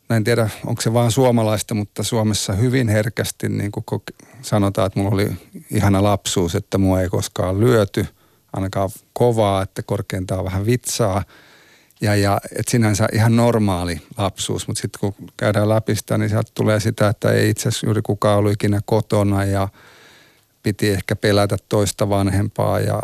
en 0.09 0.23
tiedä 0.23 0.49
onko 0.65 0.81
se 0.81 0.93
vaan 0.93 1.11
suomalaista, 1.11 1.75
mutta 1.75 2.03
Suomessa 2.03 2.53
hyvin 2.53 2.89
herkästi 2.89 3.49
niin 3.49 3.71
kuin 3.71 3.85
sanotaan, 4.41 4.87
että 4.87 4.99
mulla 4.99 5.13
oli 5.13 5.31
ihana 5.71 6.03
lapsuus, 6.03 6.55
että 6.55 6.77
mua 6.77 7.01
ei 7.01 7.09
koskaan 7.09 7.59
lyöty, 7.59 8.05
ainakaan 8.53 8.89
kovaa, 9.13 9.61
että 9.61 9.83
korkeintaan 9.83 10.45
vähän 10.45 10.65
vitsaa– 10.65 11.23
ja, 12.05 12.15
ja 12.15 12.41
et 12.59 12.67
sinänsä 12.67 13.07
ihan 13.13 13.35
normaali 13.35 14.01
lapsuus, 14.17 14.67
mutta 14.67 14.81
sitten 14.81 14.99
kun 14.99 15.29
käydään 15.37 15.69
läpi 15.69 15.95
sitä, 15.95 16.17
niin 16.17 16.29
sieltä 16.29 16.51
tulee 16.53 16.79
sitä, 16.79 17.07
että 17.07 17.31
ei 17.31 17.49
itse 17.49 17.69
asiassa 17.69 17.87
juuri 17.87 18.01
kukaan 18.01 18.37
ollut 18.37 18.51
ikinä 18.51 18.79
kotona 18.85 19.45
ja 19.45 19.67
piti 20.63 20.89
ehkä 20.89 21.15
pelätä 21.15 21.57
toista 21.69 22.09
vanhempaa 22.09 22.79
ja 22.79 23.01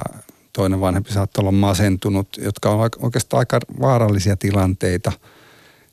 toinen 0.54 0.82
vanhempi 0.82 1.14
saattaa 1.14 1.42
olla 1.42 1.52
masentunut, 1.52 2.28
jotka 2.38 2.70
on 2.70 2.90
oikeastaan 3.00 3.40
aika 3.40 3.60
vaarallisia 3.80 4.38
tilanteita. 4.38 5.12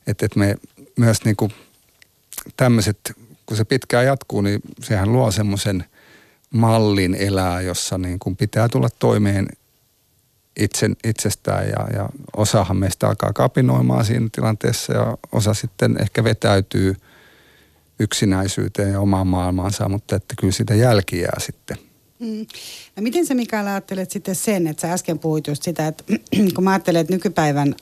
Että 0.06 0.26
et 0.26 0.36
me 0.36 0.54
myös 0.96 1.24
niin 1.24 1.36
kuin 1.36 1.52
tämmöiset, 2.56 2.98
kun 3.46 3.56
se 3.56 3.64
pitkään 3.64 4.06
jatkuu, 4.06 4.40
niin 4.40 4.60
sehän 4.82 5.12
luo 5.12 5.30
semmoisen 5.30 5.84
mallin 6.50 7.14
elää, 7.14 7.60
jossa 7.60 7.98
niin 7.98 8.18
kuin 8.18 8.36
pitää 8.36 8.68
tulla 8.68 8.88
toimeen 8.98 9.48
itse, 10.58 10.90
itsestään 11.04 11.68
ja, 11.68 11.86
ja 11.92 12.08
osahan 12.36 12.76
meistä 12.76 13.08
alkaa 13.08 13.32
kapinoimaan 13.32 14.04
siinä 14.04 14.28
tilanteessa 14.32 14.92
ja 14.92 15.18
osa 15.32 15.54
sitten 15.54 15.96
ehkä 16.00 16.24
vetäytyy 16.24 16.96
yksinäisyyteen 18.00 18.92
ja 18.92 19.00
omaan 19.00 19.26
maailmaansa, 19.26 19.88
mutta 19.88 20.16
että 20.16 20.34
kyllä 20.38 20.52
sitä 20.52 20.74
jälki 20.74 21.20
jää 21.20 21.40
sitten. 21.40 21.76
Mm. 22.18 22.46
No 22.96 23.02
miten 23.02 23.26
sä 23.26 23.34
Mikael 23.34 23.66
ajattelet 23.66 24.10
sitten 24.10 24.34
sen, 24.34 24.66
että 24.66 24.80
sä 24.80 24.92
äsken 24.92 25.18
puhuit 25.18 25.46
just 25.46 25.62
sitä, 25.62 25.86
että 25.86 26.04
kun 26.54 26.64
mä 26.64 26.70
ajattelen, 26.70 27.00
että 27.00 27.12
nykypäivän 27.12 27.74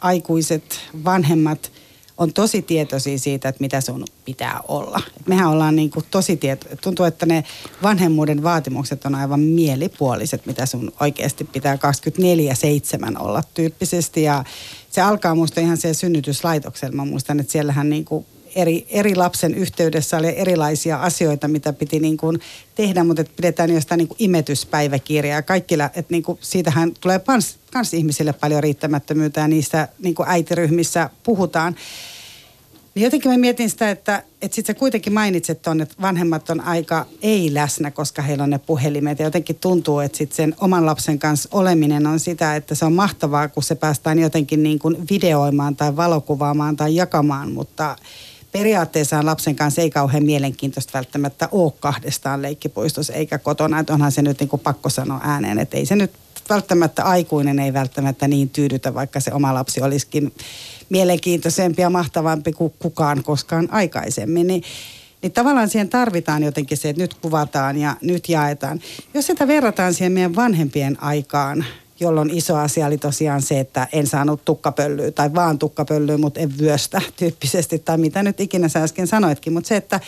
aikuiset 0.00 0.80
vanhemmat– 1.04 1.70
on 2.18 2.32
tosi 2.32 2.62
tietoisia 2.62 3.18
siitä, 3.18 3.48
että 3.48 3.60
mitä 3.60 3.80
sun 3.80 4.04
pitää 4.24 4.60
olla. 4.68 5.00
Mehän 5.26 5.48
ollaan 5.48 5.76
niin 5.76 5.90
kuin 5.90 6.04
tosi 6.10 6.36
tieto, 6.36 6.66
tuntuu, 6.80 7.06
että 7.06 7.26
ne 7.26 7.44
vanhemmuuden 7.82 8.42
vaatimukset 8.42 9.06
on 9.06 9.14
aivan 9.14 9.40
mielipuoliset, 9.40 10.46
mitä 10.46 10.66
sun 10.66 10.92
oikeasti 11.00 11.44
pitää 11.44 11.78
24-7 13.16 13.22
olla 13.22 13.42
tyyppisesti. 13.54 14.22
Ja 14.22 14.44
se 14.90 15.00
alkaa 15.00 15.34
muista 15.34 15.60
ihan 15.60 15.76
se 15.76 15.94
synnytyslaitoksella. 15.94 16.96
Mä 16.96 17.04
muistan, 17.04 17.40
että 17.40 17.52
siellähän 17.52 17.90
niin 17.90 18.04
kuin 18.04 18.26
eri, 18.54 18.86
eri 18.90 19.14
lapsen 19.14 19.54
yhteydessä 19.54 20.16
oli 20.16 20.34
erilaisia 20.36 20.96
asioita, 20.96 21.48
mitä 21.48 21.72
piti 21.72 22.00
niin 22.00 22.16
kuin 22.16 22.40
tehdä, 22.74 23.04
mutta 23.04 23.20
että 23.20 23.32
pidetään 23.36 23.70
jostain 23.70 23.98
niin 23.98 24.08
kuin 24.08 24.18
imetyspäiväkirjaa. 24.20 25.42
Kaikilla, 25.42 25.84
että 25.84 26.04
niin 26.08 26.22
kuin 26.22 26.38
siitähän 26.40 26.92
tulee 27.00 27.18
kans, 27.18 27.58
kans 27.72 27.94
ihmisille 27.94 28.32
paljon 28.32 28.62
riittämättömyyttä 28.62 29.40
ja 29.40 29.48
niistä 29.48 29.88
niin 29.98 30.14
kuin 30.14 30.28
äitiryhmissä 30.28 31.10
puhutaan. 31.22 31.76
Niin 32.94 33.04
jotenkin 33.04 33.30
mä 33.30 33.36
mietin 33.36 33.70
sitä, 33.70 33.90
että, 33.90 34.22
että 34.42 34.54
sitten 34.54 34.74
sä 34.74 34.78
kuitenkin 34.78 35.12
mainitset 35.12 35.62
tuonne, 35.62 35.82
että 35.82 35.94
vanhemmat 36.02 36.50
on 36.50 36.60
aika 36.60 37.06
ei 37.22 37.54
läsnä, 37.54 37.90
koska 37.90 38.22
heillä 38.22 38.44
on 38.44 38.50
ne 38.50 38.58
puhelimet. 38.58 39.18
Ja 39.18 39.24
jotenkin 39.24 39.56
tuntuu, 39.56 40.00
että 40.00 40.18
sitten 40.18 40.36
sen 40.36 40.54
oman 40.60 40.86
lapsen 40.86 41.18
kanssa 41.18 41.48
oleminen 41.52 42.06
on 42.06 42.20
sitä, 42.20 42.56
että 42.56 42.74
se 42.74 42.84
on 42.84 42.92
mahtavaa, 42.92 43.48
kun 43.48 43.62
se 43.62 43.74
päästään 43.74 44.18
jotenkin 44.18 44.62
niin 44.62 44.78
kuin 44.78 44.96
videoimaan 45.10 45.76
tai 45.76 45.96
valokuvaamaan 45.96 46.76
tai 46.76 46.96
jakamaan, 46.96 47.52
mutta 47.52 47.96
periaatteessa 48.58 49.26
lapsen 49.26 49.56
kanssa 49.56 49.82
ei 49.82 49.90
kauhean 49.90 50.24
mielenkiintoista 50.24 50.98
välttämättä 50.98 51.48
ole 51.52 51.72
kahdestaan 51.80 52.42
leikkipuistossa 52.42 53.12
eikä 53.12 53.38
kotona. 53.38 53.78
Että 53.78 53.92
onhan 53.92 54.12
se 54.12 54.22
nyt 54.22 54.40
niin 54.40 54.48
kuin 54.48 54.60
pakko 54.60 54.88
sanoa 54.88 55.20
ääneen, 55.22 55.58
että 55.58 55.76
ei 55.76 55.86
se 55.86 55.96
nyt 55.96 56.12
välttämättä 56.50 57.04
aikuinen 57.04 57.58
ei 57.58 57.72
välttämättä 57.72 58.28
niin 58.28 58.48
tyydytä, 58.48 58.94
vaikka 58.94 59.20
se 59.20 59.32
oma 59.32 59.54
lapsi 59.54 59.82
olisikin 59.82 60.34
mielenkiintoisempi 60.88 61.82
ja 61.82 61.90
mahtavampi 61.90 62.52
kuin 62.52 62.74
kukaan 62.78 63.22
koskaan 63.22 63.68
aikaisemmin. 63.70 64.46
Niin, 64.46 64.62
niin 65.22 65.32
tavallaan 65.32 65.68
siihen 65.68 65.88
tarvitaan 65.88 66.42
jotenkin 66.42 66.78
se, 66.78 66.88
että 66.88 67.02
nyt 67.02 67.14
kuvataan 67.14 67.76
ja 67.76 67.96
nyt 68.00 68.28
jaetaan. 68.28 68.80
Jos 69.14 69.26
sitä 69.26 69.46
verrataan 69.46 69.94
siihen 69.94 70.12
meidän 70.12 70.36
vanhempien 70.36 71.02
aikaan, 71.02 71.64
jolloin 72.00 72.30
iso 72.30 72.56
asia 72.56 72.86
oli 72.86 72.98
tosiaan 72.98 73.42
se, 73.42 73.60
että 73.60 73.88
en 73.92 74.06
saanut 74.06 74.44
tukkapöllyä 74.44 75.10
tai 75.10 75.34
vaan 75.34 75.58
tukkapöllyä, 75.58 76.18
mutta 76.18 76.40
en 76.40 76.58
vyöstä 76.58 77.02
tyyppisesti 77.16 77.78
tai 77.78 77.98
mitä 77.98 78.22
nyt 78.22 78.40
ikinä 78.40 78.68
sä 78.68 78.82
äsken 78.82 79.06
sanoitkin. 79.06 79.52
Mutta 79.52 79.68
se, 79.68 79.76
että 79.76 80.00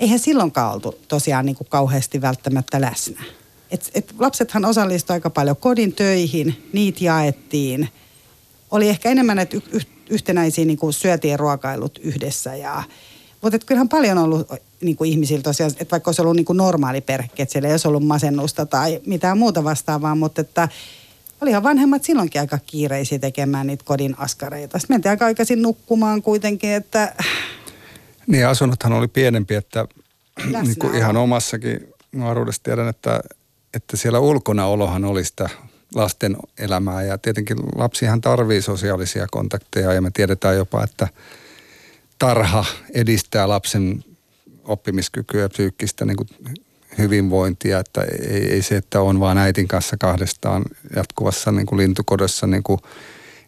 eihän 0.00 0.18
silloinkaan 0.18 0.74
oltu 0.74 0.98
tosiaan 1.08 1.46
niin 1.46 1.56
kuin 1.56 1.68
kauheasti 1.70 2.20
välttämättä 2.20 2.80
läsnä. 2.80 3.22
Et, 3.70 3.90
et 3.94 4.14
lapsethan 4.18 4.64
osallistuivat 4.64 5.16
aika 5.16 5.30
paljon 5.30 5.56
kodin 5.56 5.92
töihin, 5.92 6.68
niitä 6.72 7.04
jaettiin. 7.04 7.88
Oli 8.70 8.88
ehkä 8.88 9.10
enemmän, 9.10 9.38
että 9.38 9.56
y- 9.56 9.80
yhtenäisiä 10.10 10.64
niin 10.64 10.78
kuin 10.78 10.92
syötiin 10.92 11.38
ruokailut 11.38 11.98
yhdessä 12.02 12.56
ja 12.56 12.82
mutta 13.44 13.58
kyllähän 13.58 13.88
paljon 13.88 14.18
on 14.18 14.24
ollut 14.24 14.52
niin 14.80 14.96
kuin 14.96 15.10
ihmisillä 15.10 15.42
tosiaan, 15.42 15.72
että 15.78 15.90
vaikka 15.90 16.08
olisi 16.08 16.22
ollut 16.22 16.36
niin 16.36 16.44
kuin 16.44 16.56
normaali 16.56 17.00
perhe, 17.00 17.28
että 17.38 17.52
siellä 17.52 17.68
ei 17.68 17.72
olisi 17.72 17.88
ollut 17.88 18.06
masennusta 18.06 18.66
tai 18.66 19.00
mitään 19.06 19.38
muuta 19.38 19.64
vastaavaa, 19.64 20.14
mutta 20.14 20.40
että 20.40 20.68
olihan 21.40 21.62
vanhemmat 21.62 22.04
silloinkin 22.04 22.40
aika 22.40 22.58
kiireisiä 22.66 23.18
tekemään 23.18 23.66
niitä 23.66 23.84
kodin 23.84 24.14
askareita. 24.18 24.78
Sitten 24.78 24.94
mentiin 24.94 25.10
aika 25.10 25.24
aikaisin 25.24 25.62
nukkumaan 25.62 26.22
kuitenkin, 26.22 26.70
että... 26.70 27.14
Niin 28.26 28.46
asunnothan 28.46 28.92
oli 28.92 29.08
pienempi, 29.08 29.54
että 29.54 29.86
niin 30.62 30.78
kuin 30.78 30.94
ihan 30.94 31.16
omassakin 31.16 31.88
nuoruudessa 32.12 32.62
tiedän, 32.62 32.88
että, 32.88 33.20
että 33.74 33.96
siellä 33.96 34.18
ulkona 34.18 34.66
olohan 34.66 35.04
oli 35.04 35.24
sitä 35.24 35.48
lasten 35.94 36.36
elämää 36.58 37.02
ja 37.02 37.18
tietenkin 37.18 37.56
lapsihan 37.74 38.20
tarvii 38.20 38.62
sosiaalisia 38.62 39.26
kontakteja 39.30 39.92
ja 39.92 40.02
me 40.02 40.10
tiedetään 40.10 40.56
jopa, 40.56 40.84
että 40.84 41.08
tarha 42.18 42.64
edistää 42.94 43.48
lapsen 43.48 44.04
oppimiskykyä 44.64 45.42
ja 45.42 45.48
psyykkistä 45.48 46.04
niin 46.04 46.16
kuin 46.16 46.28
hyvinvointia, 46.98 47.78
että 47.78 48.02
ei, 48.02 48.52
ei 48.52 48.62
se, 48.62 48.76
että 48.76 49.00
on 49.00 49.20
vaan 49.20 49.38
äitin 49.38 49.68
kanssa 49.68 49.96
kahdestaan 49.96 50.64
jatkuvassa 50.96 51.52
niin 51.52 51.66
kuin 51.66 51.76
lintukodossa, 51.76 52.46
niin 52.46 52.62
kuin, 52.62 52.78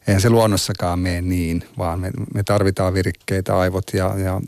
eihän 0.06 0.20
se 0.20 0.30
luonnossakaan 0.30 0.98
mene 0.98 1.20
niin, 1.20 1.64
vaan 1.78 2.00
me, 2.00 2.10
me 2.34 2.42
tarvitaan 2.42 2.94
virikkeitä 2.94 3.58
aivot 3.58 3.84
ja, 3.94 4.14
ja 4.18 4.40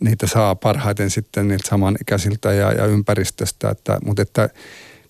niitä 0.00 0.26
saa 0.26 0.54
parhaiten 0.54 1.10
sitten 1.10 1.48
niiltä 1.48 1.68
samanikäisiltä 1.68 2.52
ja, 2.52 2.72
ja 2.72 2.86
ympäristöstä, 2.86 3.70
että, 3.70 3.98
mutta 4.04 4.22
että 4.22 4.48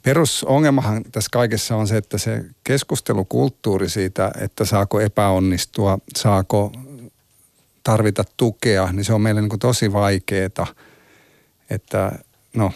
perusongelmahan 0.03 1.03
tässä 1.13 1.29
kaikessa 1.33 1.77
on 1.77 1.89
se, 1.89 1.97
että 1.97 2.19
se 2.19 2.45
keskustelukulttuuri 2.65 3.89
siitä, 3.89 4.31
että 4.41 4.65
saako 4.65 5.01
epäonnistua, 5.01 5.99
saako 6.17 6.73
tarvita 7.85 8.25
tukea, 8.37 8.93
niin 8.93 9.05
se 9.05 9.13
on 9.13 9.21
meille 9.21 9.41
niin 9.41 9.49
kuin 9.49 9.61
tosi 9.61 9.93
vaikeaa. 9.93 10.67
Että 11.71 12.19
no, 12.57 12.73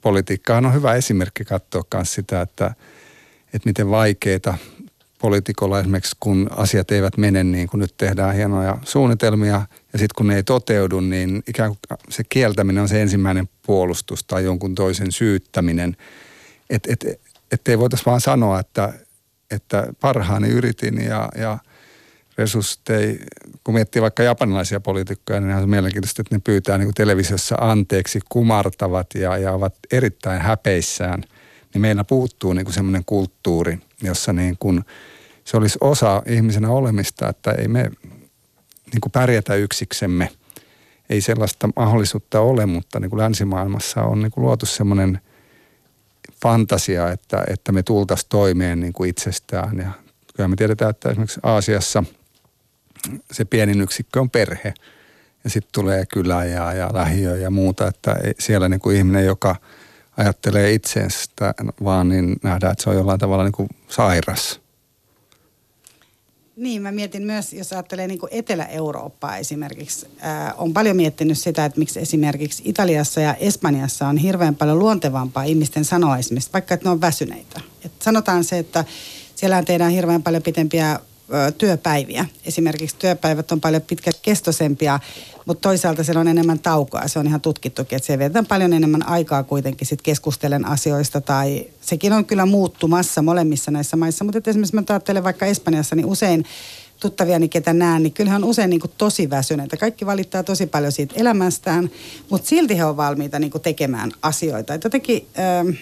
politiikkahan 0.00 0.66
on 0.66 0.74
hyvä 0.74 0.94
esimerkki 0.94 1.44
katsoa 1.44 1.82
myös 1.94 2.14
sitä, 2.14 2.40
että, 2.40 2.74
että 3.54 3.68
miten 3.68 3.90
vaikeita 3.90 4.54
poliitikolla 5.18 5.80
esimerkiksi, 5.80 6.16
kun 6.20 6.50
asiat 6.56 6.90
eivät 6.90 7.16
mene 7.16 7.44
niin 7.44 7.68
kuin 7.68 7.80
nyt 7.80 7.94
tehdään 7.96 8.34
hienoja 8.34 8.78
suunnitelmia 8.84 9.66
ja 9.92 9.98
sitten 9.98 10.14
kun 10.16 10.26
ne 10.26 10.36
ei 10.36 10.42
toteudu, 10.42 11.00
niin 11.00 11.42
ikään 11.48 11.70
kuin 11.70 11.98
se 12.08 12.24
kieltäminen 12.28 12.82
on 12.82 12.88
se 12.88 13.02
ensimmäinen 13.02 13.48
puolustus 13.66 14.24
tai 14.24 14.44
jonkun 14.44 14.74
toisen 14.74 15.12
syyttäminen. 15.12 15.96
Että 16.70 16.92
et, 16.92 17.04
et 17.52 17.68
ei 17.68 17.78
voitaisiin 17.78 18.06
vaan 18.06 18.20
sanoa, 18.20 18.60
että, 18.60 18.92
että 19.50 19.86
parhaani 20.00 20.48
yritin 20.48 21.04
ja, 21.04 21.28
ja– 21.36 21.58
resurssit 22.38 22.90
ei, 22.90 23.18
kun 23.64 23.74
miettii 23.74 24.02
vaikka 24.02 24.22
japanilaisia 24.22 24.80
poliitikkoja, 24.80 25.40
niin 25.40 25.56
on 25.56 25.70
mielenkiintoista, 25.70 26.22
että 26.22 26.34
ne 26.34 26.40
pyytää 26.44 26.78
niin 26.78 26.94
televisiossa 26.94 27.54
anteeksi, 27.60 28.20
kumartavat 28.28 29.06
ja, 29.14 29.38
ja 29.38 29.52
ovat 29.52 29.74
erittäin 29.92 30.40
häpeissään. 30.40 31.24
Niin 31.74 31.82
meillä 31.82 32.04
puuttuu 32.04 32.52
niin 32.52 32.72
semmoinen 32.72 33.02
kulttuuri, 33.06 33.78
jossa 34.02 34.32
niin 34.32 34.56
kuin 34.58 34.84
se 35.44 35.56
olisi 35.56 35.78
osa 35.80 36.22
ihmisenä 36.26 36.70
olemista, 36.70 37.28
että 37.28 37.52
ei 37.52 37.68
me 37.68 37.90
niin 38.92 39.00
kuin 39.00 39.12
pärjätä 39.12 39.54
yksiksemme. 39.54 40.28
Ei 41.10 41.20
sellaista 41.20 41.68
mahdollisuutta 41.76 42.40
ole, 42.40 42.66
mutta 42.66 43.00
niin 43.00 43.10
kuin 43.10 43.20
länsimaailmassa 43.20 44.02
on 44.02 44.22
niin 44.22 44.30
kuin 44.30 44.44
luotu 44.44 44.66
semmoinen 44.66 45.20
fantasia, 46.42 47.10
että, 47.10 47.44
että 47.48 47.72
me 47.72 47.82
tultaisiin 47.82 48.28
toimeen 48.28 48.80
niin 48.80 48.92
kuin 48.92 49.10
itsestään. 49.10 49.78
Ja 49.78 49.92
kyllä 50.36 50.48
me 50.48 50.56
tiedetään, 50.56 50.90
että 50.90 51.10
esimerkiksi 51.10 51.40
Aasiassa– 51.42 52.04
se 53.30 53.44
pienin 53.44 53.80
yksikkö 53.80 54.20
on 54.20 54.30
perhe. 54.30 54.74
Ja 55.44 55.50
sitten 55.50 55.72
tulee 55.72 56.06
kylä 56.06 56.44
ja, 56.44 56.72
ja 56.72 56.90
lähiö 56.92 57.36
ja 57.36 57.50
muuta, 57.50 57.88
että 57.88 58.16
siellä 58.38 58.68
niin 58.68 58.80
kuin 58.80 58.96
ihminen, 58.96 59.24
joka 59.24 59.56
ajattelee 60.16 60.72
itsestä 60.72 61.54
vaan, 61.84 62.08
niin 62.08 62.36
nähdään, 62.42 62.72
että 62.72 62.84
se 62.84 62.90
on 62.90 62.96
jollain 62.96 63.20
tavalla 63.20 63.44
niin 63.44 63.52
kuin 63.52 63.68
sairas. 63.88 64.60
Niin, 66.56 66.82
mä 66.82 66.92
mietin 66.92 67.22
myös, 67.22 67.52
jos 67.52 67.72
ajattelee 67.72 68.06
niin 68.06 68.18
Etelä-Eurooppaa 68.30 69.36
esimerkiksi, 69.36 70.06
ää, 70.20 70.54
on 70.56 70.72
paljon 70.72 70.96
miettinyt 70.96 71.38
sitä, 71.38 71.64
että 71.64 71.78
miksi 71.78 72.00
esimerkiksi 72.00 72.62
Italiassa 72.66 73.20
ja 73.20 73.34
Espanjassa 73.34 74.08
on 74.08 74.16
hirveän 74.16 74.54
paljon 74.54 74.78
luontevampaa 74.78 75.42
ihmisten 75.42 75.84
sanoa 75.84 76.18
esimerkiksi, 76.18 76.52
vaikka 76.52 76.74
että 76.74 76.86
ne 76.86 76.90
on 76.90 77.00
väsyneitä. 77.00 77.60
Et 77.84 77.92
sanotaan 78.02 78.44
se, 78.44 78.58
että 78.58 78.84
siellä 79.34 79.62
tehdään 79.62 79.92
hirveän 79.92 80.22
paljon 80.22 80.42
pitempiä 80.42 81.00
työpäiviä. 81.58 82.26
Esimerkiksi 82.44 82.96
työpäivät 82.98 83.52
on 83.52 83.60
paljon 83.60 83.82
pitkäkestoisempia, 83.82 85.00
mutta 85.46 85.68
toisaalta 85.68 86.04
siellä 86.04 86.20
on 86.20 86.28
enemmän 86.28 86.58
taukoa. 86.58 87.08
Se 87.08 87.18
on 87.18 87.26
ihan 87.26 87.40
tutkittukin, 87.40 87.96
että 87.96 88.06
se 88.06 88.18
vietetään 88.18 88.46
paljon 88.46 88.72
enemmän 88.72 89.08
aikaa 89.08 89.42
kuitenkin 89.42 89.86
sit 89.86 90.02
keskustelen 90.02 90.64
asioista. 90.64 91.20
Tai 91.20 91.66
sekin 91.80 92.12
on 92.12 92.24
kyllä 92.24 92.46
muuttumassa 92.46 93.22
molemmissa 93.22 93.70
näissä 93.70 93.96
maissa. 93.96 94.24
Mutta 94.24 94.50
esimerkiksi 94.50 94.74
mä 94.74 94.82
ajattelen 94.88 95.24
vaikka 95.24 95.46
Espanjassa, 95.46 95.96
niin 95.96 96.06
usein 96.06 96.44
tuttaviani, 97.00 97.48
ketä 97.48 97.72
näen, 97.72 98.02
niin 98.02 98.12
kyllähän 98.12 98.44
on 98.44 98.50
usein 98.50 98.70
niin 98.70 98.80
kuin 98.80 98.92
tosi 98.98 99.30
väsyneitä. 99.30 99.76
Kaikki 99.76 100.06
valittaa 100.06 100.42
tosi 100.42 100.66
paljon 100.66 100.92
siitä 100.92 101.14
elämästään, 101.18 101.90
mutta 102.30 102.48
silti 102.48 102.78
he 102.78 102.84
on 102.84 102.96
valmiita 102.96 103.38
niin 103.38 103.50
kuin 103.50 103.62
tekemään 103.62 104.12
asioita. 104.22 104.74
Et 104.74 104.84
jotenkin, 104.84 105.26
äh, 105.38 105.78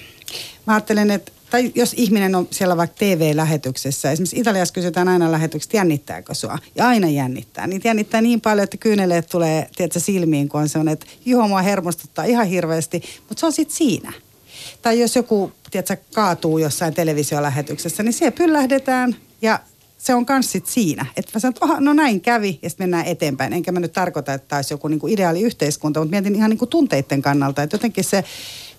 mä 0.66 0.74
ajattelen, 0.74 1.10
että 1.10 1.32
tai 1.50 1.72
jos 1.74 1.94
ihminen 1.96 2.34
on 2.34 2.48
siellä 2.50 2.76
vaikka 2.76 2.96
TV-lähetyksessä, 2.98 4.10
esimerkiksi 4.10 4.40
Italiassa 4.40 4.74
kysytään 4.74 5.08
aina 5.08 5.32
lähetyksestä, 5.32 5.76
jännittääkö 5.76 6.34
sua? 6.34 6.58
Ja 6.74 6.88
aina 6.88 7.08
jännittää. 7.08 7.66
Niitä 7.66 7.88
jännittää 7.88 8.20
niin 8.20 8.40
paljon, 8.40 8.64
että 8.64 8.76
kyyneleet 8.76 9.28
tulee 9.28 9.68
tiedätkö, 9.76 10.00
silmiin, 10.00 10.48
kun 10.48 10.60
on 10.60 10.68
se 10.68 10.78
on, 10.78 10.88
että 10.88 11.06
juho 11.24 11.48
mua 11.48 11.62
hermostuttaa 11.62 12.24
ihan 12.24 12.46
hirveästi, 12.46 13.02
mutta 13.28 13.40
se 13.40 13.46
on 13.46 13.52
sitten 13.52 13.76
siinä. 13.76 14.12
Tai 14.82 15.00
jos 15.00 15.16
joku, 15.16 15.52
tiedätkö, 15.70 15.96
kaatuu 16.14 16.58
jossain 16.58 16.94
televisiolähetyksessä, 16.94 18.02
niin 18.02 18.12
siellä 18.12 18.36
pyllähdetään 18.36 19.16
ja 19.42 19.60
se 19.98 20.14
on 20.14 20.26
kans 20.26 20.52
sit 20.52 20.66
siinä. 20.66 21.06
Että 21.16 21.30
mä 21.34 21.40
sanon, 21.40 21.54
että 21.54 21.80
no 21.80 21.92
näin 21.92 22.20
kävi 22.20 22.58
ja 22.62 22.70
sitten 22.70 22.84
mennään 22.84 23.06
eteenpäin. 23.06 23.52
Enkä 23.52 23.72
mä 23.72 23.80
nyt 23.80 23.92
tarkoita, 23.92 24.34
että 24.34 24.56
olisi 24.56 24.74
joku 24.74 24.88
niinku 24.88 25.06
ideaali 25.06 25.42
yhteiskunta, 25.42 26.00
mutta 26.00 26.10
mietin 26.10 26.34
ihan 26.34 26.50
niinku 26.50 26.66
tunteiden 26.66 27.22
kannalta. 27.22 27.62
Että 27.62 27.74
jotenkin 27.74 28.04
se, 28.04 28.24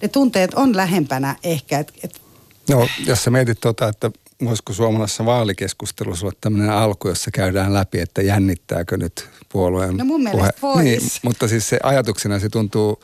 ne 0.02 0.08
tunteet 0.08 0.54
on 0.54 0.78
lähempänä 0.78 1.36
ehkä. 1.44 1.80
Et, 1.80 1.94
et... 2.04 2.22
No, 2.70 2.88
jos 3.06 3.24
sä 3.24 3.32
mietit 3.32 3.60
tota, 3.62 3.88
että 3.88 4.12
voisiko 4.46 4.74
suomalaisessa 4.74 5.26
vaalikeskustelussa 5.26 6.26
olla 6.26 6.38
tämmöinen 6.42 6.72
alku, 6.72 7.08
jossa 7.08 7.32
käydään 7.32 7.74
läpi, 7.74 8.00
että 8.00 8.22
jännittääkö 8.22 8.98
nyt 8.98 9.30
puolueen 9.50 9.98
No 9.98 10.06
mun 10.06 10.24
mielestä 10.24 10.54
puhe. 10.62 10.84
Niin, 10.84 11.02
mutta 11.24 11.48
siis 11.48 11.70
se 11.70 11.80
ajatuksena 11.84 12.40
se 12.40 12.50
tuntuu 12.50 13.04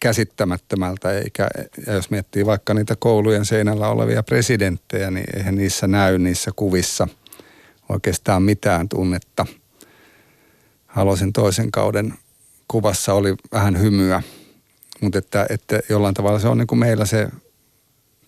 käsittämättömältä, 0.00 1.12
eikä, 1.12 1.48
ja 1.86 1.92
jos 1.92 2.10
miettii 2.10 2.46
vaikka 2.46 2.74
niitä 2.74 2.96
koulujen 2.98 3.44
seinällä 3.44 3.88
olevia 3.88 4.22
presidenttejä, 4.22 5.10
niin 5.10 5.26
eihän 5.36 5.54
niissä 5.54 5.86
näy 5.86 6.18
niissä 6.18 6.50
kuvissa 6.56 7.08
oikeastaan 7.88 8.42
mitään 8.42 8.88
tunnetta. 8.88 9.46
Haluaisin 10.86 11.32
toisen 11.32 11.70
kauden 11.70 12.14
kuvassa 12.68 13.14
oli 13.14 13.34
vähän 13.52 13.80
hymyä, 13.80 14.22
mutta 15.00 15.18
että, 15.18 15.46
että 15.50 15.80
jollain 15.88 16.14
tavalla 16.14 16.38
se 16.38 16.48
on 16.48 16.58
niin 16.58 16.66
kuin 16.66 16.78
meillä 16.78 17.06
se 17.06 17.28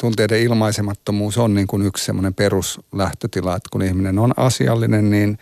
tunteiden 0.02 0.40
ilmaisemattomuus 0.40 1.38
on 1.38 1.54
niin 1.54 1.66
kuin 1.66 1.82
yksi 1.82 2.04
semmoinen 2.04 2.34
peruslähtötila, 2.34 3.56
että 3.56 3.68
kun 3.72 3.82
ihminen 3.82 4.18
on 4.18 4.32
asiallinen, 4.36 5.10
niin 5.10 5.38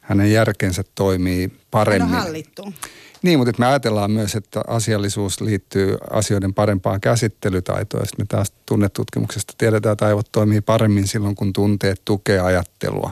hänen 0.00 0.32
järkensä 0.32 0.82
toimii 0.94 1.52
paremmin. 1.70 2.14
on 2.14 2.22
hallittu. 2.22 2.74
Niin, 3.22 3.38
mutta 3.38 3.52
me 3.58 3.66
ajatellaan 3.66 4.10
myös, 4.10 4.34
että 4.34 4.60
asiallisuus 4.66 5.40
liittyy 5.40 5.96
asioiden 6.10 6.54
parempaan 6.54 7.00
käsittelytaitoon. 7.00 8.06
Sitten 8.06 8.22
me 8.24 8.26
taas 8.28 8.52
tunnetutkimuksesta 8.66 9.54
tiedetään, 9.58 9.92
että 9.92 10.06
aivot 10.06 10.32
toimii 10.32 10.60
paremmin 10.60 11.06
silloin, 11.06 11.34
kun 11.34 11.52
tunteet 11.52 12.02
tukee 12.04 12.40
ajattelua. 12.40 13.10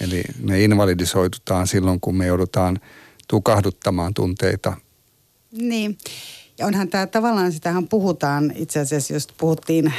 Eli 0.00 0.22
me 0.42 0.64
invalidisoitutaan 0.64 1.66
silloin, 1.66 2.00
kun 2.00 2.16
me 2.16 2.26
joudutaan 2.26 2.80
tukahduttamaan 3.28 4.14
tunteita. 4.14 4.76
Niin. 5.52 5.98
Ja 6.58 6.66
onhan 6.66 6.88
tämä 6.88 7.06
tavallaan, 7.06 7.52
sitähän 7.52 7.88
puhutaan 7.88 8.52
itse 8.56 8.80
asiassa, 8.80 9.12
jos 9.12 9.28
puhuttiin 9.38 9.92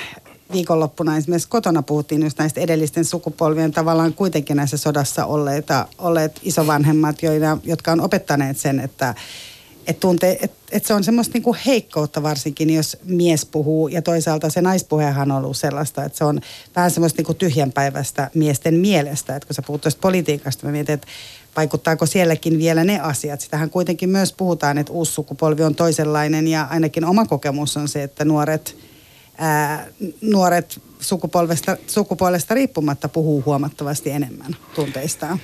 viikonloppuna 0.51 1.17
esimerkiksi 1.17 1.49
kotona 1.49 1.81
puhuttiin 1.81 2.23
just 2.23 2.39
näistä 2.39 2.61
edellisten 2.61 3.05
sukupolvien 3.05 3.71
tavallaan 3.71 4.13
kuitenkin 4.13 4.57
näissä 4.57 4.77
sodassa 4.77 5.25
olleita, 5.25 5.87
olleet 5.97 6.39
isovanhemmat, 6.43 7.23
joina, 7.23 7.57
jotka 7.63 7.91
on 7.91 8.01
opettaneet 8.01 8.57
sen, 8.57 8.79
että 8.79 9.15
et 9.87 9.99
tunte, 9.99 10.37
et, 10.41 10.51
et 10.71 10.85
se 10.85 10.93
on 10.93 11.03
semmoista 11.03 11.33
niinku 11.33 11.55
heikkoutta 11.65 12.23
varsinkin, 12.23 12.69
jos 12.69 12.97
mies 13.03 13.45
puhuu. 13.45 13.87
Ja 13.87 14.01
toisaalta 14.01 14.49
se 14.49 14.61
naispuhehan 14.61 15.31
on 15.31 15.37
ollut 15.37 15.57
sellaista, 15.57 16.03
että 16.03 16.17
se 16.17 16.23
on 16.23 16.41
vähän 16.75 16.91
semmoista 16.91 17.19
niinku 17.19 17.33
tyhjänpäiväistä 17.33 18.31
miesten 18.33 18.73
mielestä. 18.73 19.35
Että 19.35 19.47
kun 19.47 19.53
sä 19.55 19.61
puhut 19.61 19.81
tuosta 19.81 20.01
politiikasta, 20.01 20.65
mä 20.65 20.71
mietin, 20.71 20.93
että 20.93 21.07
vaikuttaako 21.55 22.05
sielläkin 22.05 22.57
vielä 22.57 22.83
ne 22.83 22.99
asiat. 22.99 23.41
Sitähän 23.41 23.69
kuitenkin 23.69 24.09
myös 24.09 24.33
puhutaan, 24.33 24.77
että 24.77 24.93
uusi 24.93 25.11
sukupolvi 25.11 25.63
on 25.63 25.75
toisenlainen 25.75 26.47
ja 26.47 26.67
ainakin 26.69 27.05
oma 27.05 27.25
kokemus 27.25 27.77
on 27.77 27.87
se, 27.87 28.03
että 28.03 28.25
nuoret– 28.25 28.75
ää, 29.37 29.87
nuoret 30.21 30.81
sukupolvesta, 30.99 31.77
sukupuolesta 31.87 32.53
riippumatta 32.53 33.09
puhuu 33.09 33.43
huomattavasti 33.45 34.09
enemmän 34.09 34.55
tunteistaan. 34.75 35.39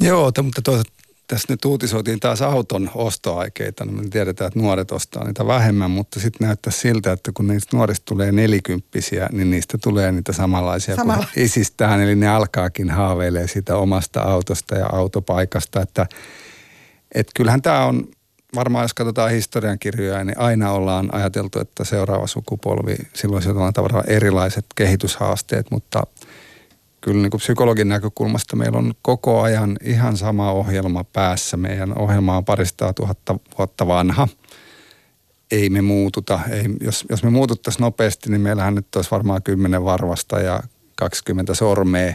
Joo, 0.00 0.32
mutta 0.42 0.62
toisaalta 0.62 0.97
tässä 1.28 1.52
nyt 1.52 1.64
uutisoitiin 1.64 2.20
taas 2.20 2.42
auton 2.42 2.90
ostoaikeita, 2.94 3.84
niin 3.84 3.96
me 3.96 4.08
tiedetään, 4.10 4.48
että 4.48 4.58
nuoret 4.58 4.92
ostaa 4.92 5.24
niitä 5.24 5.46
vähemmän, 5.46 5.90
mutta 5.90 6.20
sitten 6.20 6.46
näyttää 6.46 6.72
siltä, 6.72 7.12
että 7.12 7.30
kun 7.34 7.46
niistä 7.46 7.76
nuorista 7.76 8.04
tulee 8.04 8.32
nelikymppisiä, 8.32 9.28
niin 9.32 9.50
niistä 9.50 9.78
tulee 9.78 10.12
niitä 10.12 10.32
samanlaisia 10.32 10.96
Samalla. 10.96 11.26
kuin 11.34 11.44
isistään, 11.44 12.00
eli 12.00 12.16
ne 12.16 12.28
alkaakin 12.28 12.90
haaveilee 12.90 13.48
sitä 13.48 13.76
omasta 13.76 14.20
autosta 14.20 14.74
ja 14.74 14.86
autopaikasta, 14.92 15.80
että 15.80 16.06
et 17.14 17.30
kyllähän 17.34 17.62
tämä 17.62 17.84
on 17.84 18.08
varmaan 18.54 18.84
jos 18.84 18.94
katsotaan 18.94 19.30
historiankirjoja, 19.30 20.24
niin 20.24 20.38
aina 20.38 20.72
ollaan 20.72 21.14
ajateltu, 21.14 21.60
että 21.60 21.84
seuraava 21.84 22.26
sukupolvi, 22.26 22.96
silloin 23.14 23.44
jollain 23.46 23.74
tavalla 23.74 24.04
erilaiset 24.06 24.66
kehityshaasteet, 24.74 25.70
mutta 25.70 26.02
kyllä 27.08 27.22
niin 27.22 27.30
kuin 27.30 27.40
psykologin 27.40 27.88
näkökulmasta 27.88 28.56
meillä 28.56 28.78
on 28.78 28.94
koko 29.02 29.40
ajan 29.40 29.76
ihan 29.82 30.16
sama 30.16 30.52
ohjelma 30.52 31.04
päässä. 31.04 31.56
Meidän 31.56 31.98
ohjelma 31.98 32.36
on 32.36 32.44
parista 32.44 32.92
tuhatta 32.92 33.38
vuotta 33.58 33.86
vanha. 33.86 34.28
Ei 35.50 35.70
me 35.70 35.82
muututa. 35.82 36.40
Ei, 36.50 36.64
jos, 36.80 37.04
jos 37.10 37.22
me 37.22 37.30
muututtaisiin 37.30 37.82
nopeasti, 37.82 38.30
niin 38.30 38.40
meillähän 38.40 38.74
nyt 38.74 38.96
olisi 38.96 39.10
varmaan 39.10 39.42
kymmenen 39.42 39.84
varvasta 39.84 40.40
ja 40.40 40.62
20 40.96 41.54
sormea. 41.54 42.14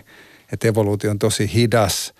Että 0.51 0.67
evoluutio 0.67 1.11
on 1.11 1.19
tosi 1.19 1.53
hidas. 1.53 2.13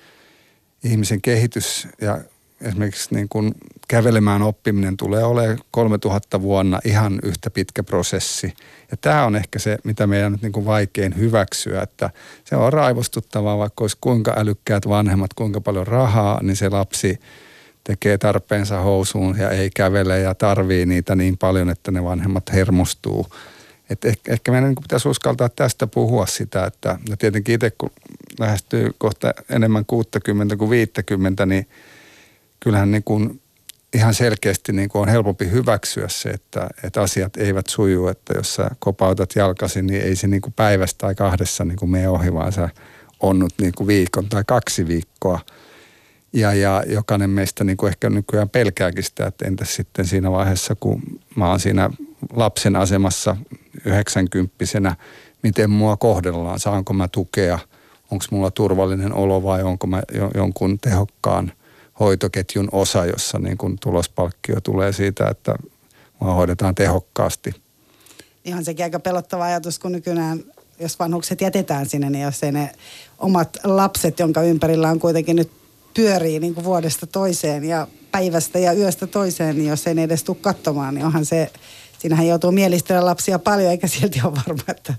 Ihmisen 0.83 1.21
kehitys 1.21 1.87
ja 2.01 2.21
esimerkiksi 2.61 3.15
niin 3.15 3.29
kuin 3.29 3.55
kävelemään 3.87 4.41
oppiminen 4.41 4.97
tulee 4.97 5.23
olemaan 5.23 5.59
3000 5.71 6.41
vuonna 6.41 6.79
ihan 6.85 7.19
yhtä 7.23 7.49
pitkä 7.49 7.83
prosessi. 7.83 8.53
Ja 8.91 8.97
tämä 8.97 9.25
on 9.25 9.35
ehkä 9.35 9.59
se, 9.59 9.77
mitä 9.83 10.07
meidän 10.07 10.31
nyt 10.31 10.41
niin 10.41 10.51
kuin 10.51 10.65
vaikein 10.65 11.17
hyväksyä, 11.17 11.81
että 11.81 12.09
se 12.45 12.55
on 12.55 12.73
raivostuttavaa, 12.73 13.57
vaikka 13.57 13.83
olisi 13.83 13.97
kuinka 14.01 14.33
älykkäät 14.37 14.87
vanhemmat, 14.87 15.33
kuinka 15.33 15.61
paljon 15.61 15.87
rahaa, 15.87 16.39
niin 16.43 16.55
se 16.55 16.69
lapsi 16.69 17.19
tekee 17.83 18.17
tarpeensa 18.17 18.81
housuun 18.81 19.37
ja 19.39 19.49
ei 19.49 19.69
kävele 19.75 20.19
ja 20.19 20.35
tarvii 20.35 20.85
niitä 20.85 21.15
niin 21.15 21.37
paljon, 21.37 21.69
että 21.69 21.91
ne 21.91 22.03
vanhemmat 22.03 22.53
hermostuu. 22.53 23.27
Et 23.89 24.05
ehkä, 24.05 24.33
ehkä 24.33 24.51
meidän 24.51 24.69
niin 24.69 24.83
pitäisi 24.83 25.09
uskaltaa 25.09 25.49
tästä 25.49 25.87
puhua 25.87 26.25
sitä, 26.25 26.65
että 26.65 26.99
ja 27.09 27.17
tietenkin 27.17 27.55
itse 27.55 27.71
kun 27.77 27.91
lähestyy 28.39 28.91
kohta 28.97 29.33
enemmän 29.49 29.85
60 29.85 30.55
kuin 30.55 30.69
50, 30.69 31.45
niin– 31.45 31.67
kyllähän 32.63 32.91
niin 32.91 33.03
kuin 33.03 33.41
ihan 33.93 34.13
selkeästi 34.13 34.73
niin 34.73 34.89
kuin 34.89 35.01
on 35.01 35.07
helpompi 35.07 35.51
hyväksyä 35.51 36.07
se, 36.07 36.29
että, 36.29 36.69
että 36.83 37.01
asiat 37.01 37.37
eivät 37.37 37.67
suju, 37.67 38.07
että 38.07 38.33
jos 38.33 38.55
sä 38.55 38.71
kopautat 38.79 39.35
jalkasi, 39.35 39.81
niin 39.81 40.01
ei 40.01 40.15
se 40.15 40.27
niin 40.27 40.41
kuin 40.41 40.53
päivästä 40.53 40.97
tai 40.97 41.15
kahdessa 41.15 41.65
niin 41.65 41.77
kuin 41.77 41.89
mene 41.89 42.09
ohi, 42.09 42.33
vaan 42.33 42.51
sä 42.51 42.69
onnut 43.19 43.53
niin 43.61 43.73
kuin 43.77 43.87
viikon 43.87 44.29
tai 44.29 44.43
kaksi 44.47 44.87
viikkoa. 44.87 45.39
Ja, 46.33 46.53
ja 46.53 46.83
jokainen 46.87 47.29
meistä 47.29 47.63
niin 47.63 47.77
kuin 47.77 47.89
ehkä 47.89 48.09
nykyään 48.09 48.49
pelkääkin 48.49 49.03
sitä, 49.03 49.27
että 49.27 49.47
entäs 49.47 49.75
sitten 49.75 50.05
siinä 50.05 50.31
vaiheessa, 50.31 50.75
kun 50.79 51.01
mä 51.35 51.49
oon 51.49 51.59
siinä 51.59 51.89
lapsen 52.33 52.75
asemassa 52.75 53.37
90 53.85 54.95
miten 55.43 55.69
mua 55.69 55.97
kohdellaan, 55.97 56.59
saanko 56.59 56.93
mä 56.93 57.07
tukea, 57.07 57.59
onko 58.11 58.25
mulla 58.31 58.51
turvallinen 58.51 59.13
olo 59.13 59.43
vai 59.43 59.63
onko 59.63 59.87
mä 59.87 60.01
jonkun 60.35 60.79
tehokkaan– 60.79 61.51
hoitoketjun 61.99 62.69
osa, 62.71 63.05
jossa 63.05 63.39
niin 63.39 63.57
kuin 63.57 63.77
tulospalkkio 63.81 64.61
tulee 64.61 64.93
siitä, 64.93 65.27
että 65.27 65.55
mua 66.19 66.33
hoidetaan 66.33 66.75
tehokkaasti. 66.75 67.55
Ihan 68.45 68.65
sekin 68.65 68.83
aika 68.83 68.99
pelottava 68.99 69.43
ajatus, 69.43 69.79
kun 69.79 69.91
nykyään 69.91 70.43
jos 70.79 70.99
vanhukset 70.99 71.41
jätetään 71.41 71.89
sinne, 71.89 72.09
niin 72.09 72.21
jos 72.21 72.43
ei 72.43 72.51
ne 72.51 72.71
omat 73.19 73.57
lapset, 73.63 74.19
jonka 74.19 74.41
ympärillä 74.41 74.89
on 74.89 74.99
kuitenkin 74.99 75.35
nyt 75.35 75.51
pyörii 75.93 76.39
niin 76.39 76.53
kuin 76.53 76.63
vuodesta 76.63 77.07
toiseen 77.07 77.63
ja 77.63 77.87
päivästä 78.11 78.59
ja 78.59 78.73
yöstä 78.73 79.07
toiseen, 79.07 79.57
niin 79.57 79.69
jos 79.69 79.87
ei 79.87 79.93
ne 79.93 80.03
edes 80.03 80.23
tule 80.23 80.37
katsomaan, 80.41 80.95
niin 80.95 81.05
onhan 81.05 81.25
se 81.25 81.51
siinähän 82.03 82.27
joutuu 82.27 82.51
mielistellä 82.51 83.05
lapsia 83.05 83.39
paljon, 83.39 83.71
eikä 83.71 83.87
silti 83.87 84.21
ole 84.23 84.33
varma, 84.35 84.63
että 84.67 84.93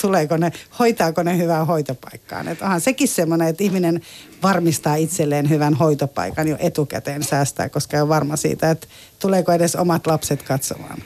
tuleeko 0.00 0.36
ne, 0.36 0.52
hoitaako 0.78 1.22
ne 1.22 1.38
hyvää 1.38 1.64
hoitopaikkaan. 1.64 2.48
Että 2.48 2.64
onhan 2.64 2.80
sekin 2.80 3.08
semmoinen, 3.08 3.48
että 3.48 3.64
ihminen 3.64 4.00
varmistaa 4.42 4.94
itselleen 4.94 5.50
hyvän 5.50 5.74
hoitopaikan 5.74 6.48
jo 6.48 6.56
etukäteen 6.58 7.22
säästää, 7.22 7.68
koska 7.68 8.02
on 8.02 8.08
varma 8.08 8.36
siitä, 8.36 8.70
että 8.70 8.86
tuleeko 9.18 9.52
edes 9.52 9.76
omat 9.76 10.06
lapset 10.06 10.42
katsomaan. 10.42 10.98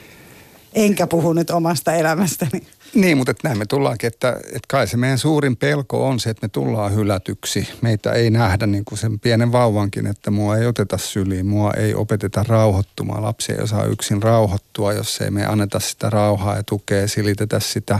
Enkä 0.73 1.07
puhu 1.07 1.33
nyt 1.33 1.49
omasta 1.49 1.93
elämästäni. 1.93 2.67
Niin, 2.93 3.17
mutta 3.17 3.31
että 3.31 3.47
näin 3.47 3.57
me 3.57 3.65
tullaankin, 3.65 4.07
että, 4.07 4.29
että 4.29 4.65
kai 4.67 4.87
se 4.87 4.97
meidän 4.97 5.17
suurin 5.17 5.57
pelko 5.57 6.07
on 6.07 6.19
se, 6.19 6.29
että 6.29 6.45
me 6.45 6.49
tullaan 6.49 6.95
hylätyksi. 6.95 7.67
Meitä 7.81 8.11
ei 8.11 8.29
nähdä 8.29 8.67
niin 8.67 8.85
kuin 8.85 8.99
sen 8.99 9.19
pienen 9.19 9.51
vauvankin, 9.51 10.07
että 10.07 10.31
mua 10.31 10.57
ei 10.57 10.65
oteta 10.65 10.97
syliin, 10.97 11.45
mua 11.45 11.73
ei 11.73 11.93
opeteta 11.93 12.45
rauhoittumaan. 12.47 13.23
Lapsi 13.23 13.51
ei 13.51 13.59
osaa 13.59 13.85
yksin 13.85 14.23
rauhoittua, 14.23 14.93
jos 14.93 15.21
ei 15.21 15.31
me 15.31 15.45
anneta 15.45 15.79
sitä 15.79 16.09
rauhaa 16.09 16.55
ja 16.55 16.63
tukea, 16.63 17.07
silitetä 17.07 17.59
sitä, 17.59 17.99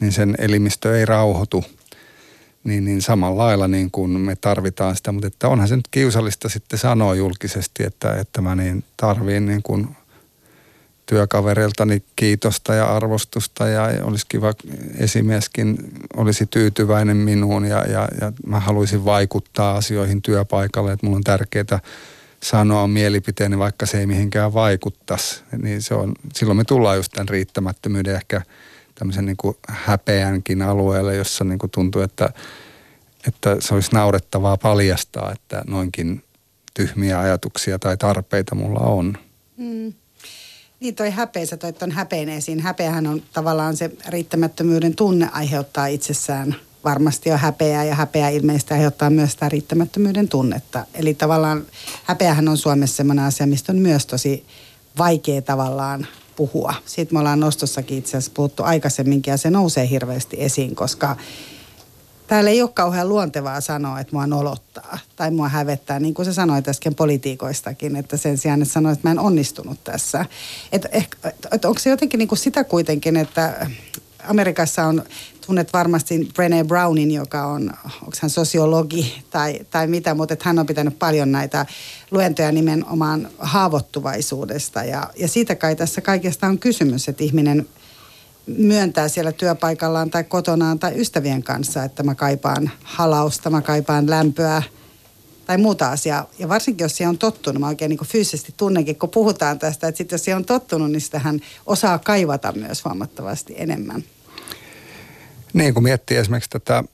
niin 0.00 0.12
sen 0.12 0.34
elimistö 0.38 0.98
ei 0.98 1.04
rauhoitu. 1.04 1.64
Niin, 2.64 2.84
niin 2.84 3.02
samalla 3.02 3.42
lailla 3.42 3.68
niin 3.68 3.90
kuin 3.90 4.10
me 4.10 4.36
tarvitaan 4.36 4.96
sitä, 4.96 5.12
mutta 5.12 5.26
että 5.26 5.48
onhan 5.48 5.68
se 5.68 5.76
nyt 5.76 5.88
kiusallista 5.90 6.48
sitten 6.48 6.78
sanoa 6.78 7.14
julkisesti, 7.14 7.84
että, 7.84 8.14
että 8.14 8.40
mä 8.40 8.54
niin 8.54 8.84
tarviin 8.96 9.46
niin 9.46 9.62
kuin 9.62 9.96
työkavereiltani 11.06 12.02
kiitosta 12.16 12.74
ja 12.74 12.96
arvostusta 12.96 13.68
ja 13.68 13.82
olisi 14.02 14.26
kiva 14.28 14.54
esimieskin 14.98 15.78
olisi 16.16 16.46
tyytyväinen 16.46 17.16
minuun 17.16 17.64
ja, 17.64 17.84
ja, 17.84 18.08
ja 18.20 18.32
mä 18.46 18.60
haluaisin 18.60 19.04
vaikuttaa 19.04 19.76
asioihin 19.76 20.22
työpaikalle, 20.22 20.92
että 20.92 21.06
mulla 21.06 21.16
on 21.16 21.24
tärkeää 21.24 21.80
sanoa 22.42 22.86
mielipiteeni, 22.88 23.58
vaikka 23.58 23.86
se 23.86 24.00
ei 24.00 24.06
mihinkään 24.06 24.54
vaikuttaisi. 24.54 25.42
Niin 25.62 25.82
se 25.82 25.94
on, 25.94 26.12
silloin 26.34 26.56
me 26.56 26.64
tullaan 26.64 26.96
just 26.96 27.12
tämän 27.12 27.28
riittämättömyyden 27.28 28.14
ehkä 28.14 28.42
tämmöisen 28.94 29.26
niin 29.26 29.36
kuin 29.36 29.56
häpeänkin 29.68 30.62
alueelle, 30.62 31.16
jossa 31.16 31.44
niin 31.44 31.58
kuin 31.58 31.70
tuntuu, 31.70 32.02
että, 32.02 32.30
että 33.28 33.56
se 33.60 33.74
olisi 33.74 33.90
naurettavaa 33.92 34.56
paljastaa, 34.56 35.32
että 35.32 35.62
noinkin 35.66 36.22
tyhmiä 36.74 37.20
ajatuksia 37.20 37.78
tai 37.78 37.96
tarpeita 37.96 38.54
mulla 38.54 38.80
on. 38.80 39.18
Mm. 39.56 39.92
Niin 40.80 40.94
toi 40.94 41.10
häpeä, 41.10 41.46
sä 41.46 41.56
toit 41.56 41.78
ton 41.78 41.90
häpeineisiin. 41.90 42.60
Häpeähän 42.60 43.06
on 43.06 43.22
tavallaan 43.32 43.76
se 43.76 43.90
riittämättömyyden 44.08 44.96
tunne 44.96 45.28
aiheuttaa 45.32 45.86
itsessään 45.86 46.56
varmasti 46.84 47.28
jo 47.28 47.36
häpeää 47.36 47.84
ja 47.84 47.94
häpeä 47.94 48.28
ilmeisesti 48.28 48.74
aiheuttaa 48.74 49.10
myös 49.10 49.32
sitä 49.32 49.48
riittämättömyyden 49.48 50.28
tunnetta. 50.28 50.86
Eli 50.94 51.14
tavallaan 51.14 51.66
häpeähän 52.04 52.48
on 52.48 52.56
Suomessa 52.56 52.96
sellainen 52.96 53.24
asia, 53.24 53.46
mistä 53.46 53.72
on 53.72 53.78
myös 53.78 54.06
tosi 54.06 54.46
vaikea 54.98 55.42
tavallaan 55.42 56.06
puhua. 56.36 56.74
Siitä 56.86 57.12
me 57.12 57.18
ollaan 57.18 57.40
nostossakin 57.40 57.98
itse 57.98 58.16
asiassa 58.16 58.32
puhuttu 58.34 58.62
aikaisemminkin 58.62 59.30
ja 59.30 59.36
se 59.36 59.50
nousee 59.50 59.90
hirveästi 59.90 60.36
esiin, 60.40 60.74
koska 60.74 61.16
täällä 62.26 62.50
ei 62.50 62.62
ole 62.62 62.70
kauhean 62.74 63.08
luontevaa 63.08 63.60
sanoa, 63.60 64.00
että 64.00 64.12
mua 64.12 64.26
nolottaa 64.26 64.98
tai 65.16 65.30
mua 65.30 65.48
hävettää, 65.48 66.00
niin 66.00 66.14
kuin 66.14 66.26
se 66.26 66.32
sanoi 66.32 66.62
äsken 66.68 66.94
politiikoistakin, 66.94 67.96
että 67.96 68.16
sen 68.16 68.38
sijaan, 68.38 68.62
että 68.62 68.74
sanoi, 68.74 68.92
että 68.92 69.08
mä 69.08 69.12
en 69.12 69.18
onnistunut 69.18 69.84
tässä. 69.84 70.26
Että 70.72 70.88
et, 70.92 71.16
et 71.52 71.64
onko 71.64 71.78
se 71.78 71.90
jotenkin 71.90 72.18
niin 72.18 72.28
kuin 72.28 72.38
sitä 72.38 72.64
kuitenkin, 72.64 73.16
että 73.16 73.66
Amerikassa 74.28 74.84
on, 74.84 75.04
tunnet 75.46 75.72
varmasti 75.72 76.18
Brené 76.18 76.66
Brownin, 76.66 77.10
joka 77.10 77.46
on, 77.46 77.72
onko 77.84 78.16
hän 78.22 78.30
sosiologi 78.30 79.24
tai, 79.30 79.60
tai 79.70 79.86
mitä, 79.86 80.14
mutta 80.14 80.32
että 80.34 80.48
hän 80.48 80.58
on 80.58 80.66
pitänyt 80.66 80.98
paljon 80.98 81.32
näitä 81.32 81.66
luentoja 82.10 82.52
nimenomaan 82.52 83.28
haavoittuvaisuudesta. 83.38 84.84
Ja, 84.84 85.10
ja 85.16 85.28
siitä 85.28 85.54
kai 85.54 85.76
tässä 85.76 86.00
kaikesta 86.00 86.46
on 86.46 86.58
kysymys, 86.58 87.08
että 87.08 87.24
ihminen– 87.24 87.66
myöntää 88.46 89.08
siellä 89.08 89.32
työpaikallaan 89.32 90.10
tai 90.10 90.24
kotonaan 90.24 90.78
tai 90.78 91.00
ystävien 91.00 91.42
kanssa, 91.42 91.84
että 91.84 92.02
mä 92.02 92.14
kaipaan 92.14 92.70
halausta, 92.82 93.50
mä 93.50 93.62
kaipaan 93.62 94.10
lämpöä 94.10 94.62
tai 95.46 95.58
muuta 95.58 95.90
asiaa. 95.90 96.30
Ja 96.38 96.48
varsinkin, 96.48 96.84
jos 96.84 96.96
siihen 96.96 97.08
on 97.08 97.18
tottunut, 97.18 97.60
mä 97.60 97.68
oikein 97.68 97.88
niin 97.88 97.98
kuin 97.98 98.08
fyysisesti 98.08 98.54
tunnenkin, 98.56 98.96
kun 98.96 99.10
puhutaan 99.10 99.58
tästä, 99.58 99.88
että 99.88 99.98
sitten 99.98 100.16
jos 100.16 100.24
siihen 100.24 100.36
on 100.36 100.44
tottunut, 100.44 100.90
niin 100.90 101.00
sitähän 101.00 101.40
osaa 101.66 101.98
kaivata 101.98 102.52
myös 102.52 102.84
huomattavasti 102.84 103.54
enemmän. 103.56 104.04
Niin, 105.52 105.74
kun 105.74 105.82
miettii 105.82 106.16
esimerkiksi 106.16 106.50
tätä, 106.50 106.84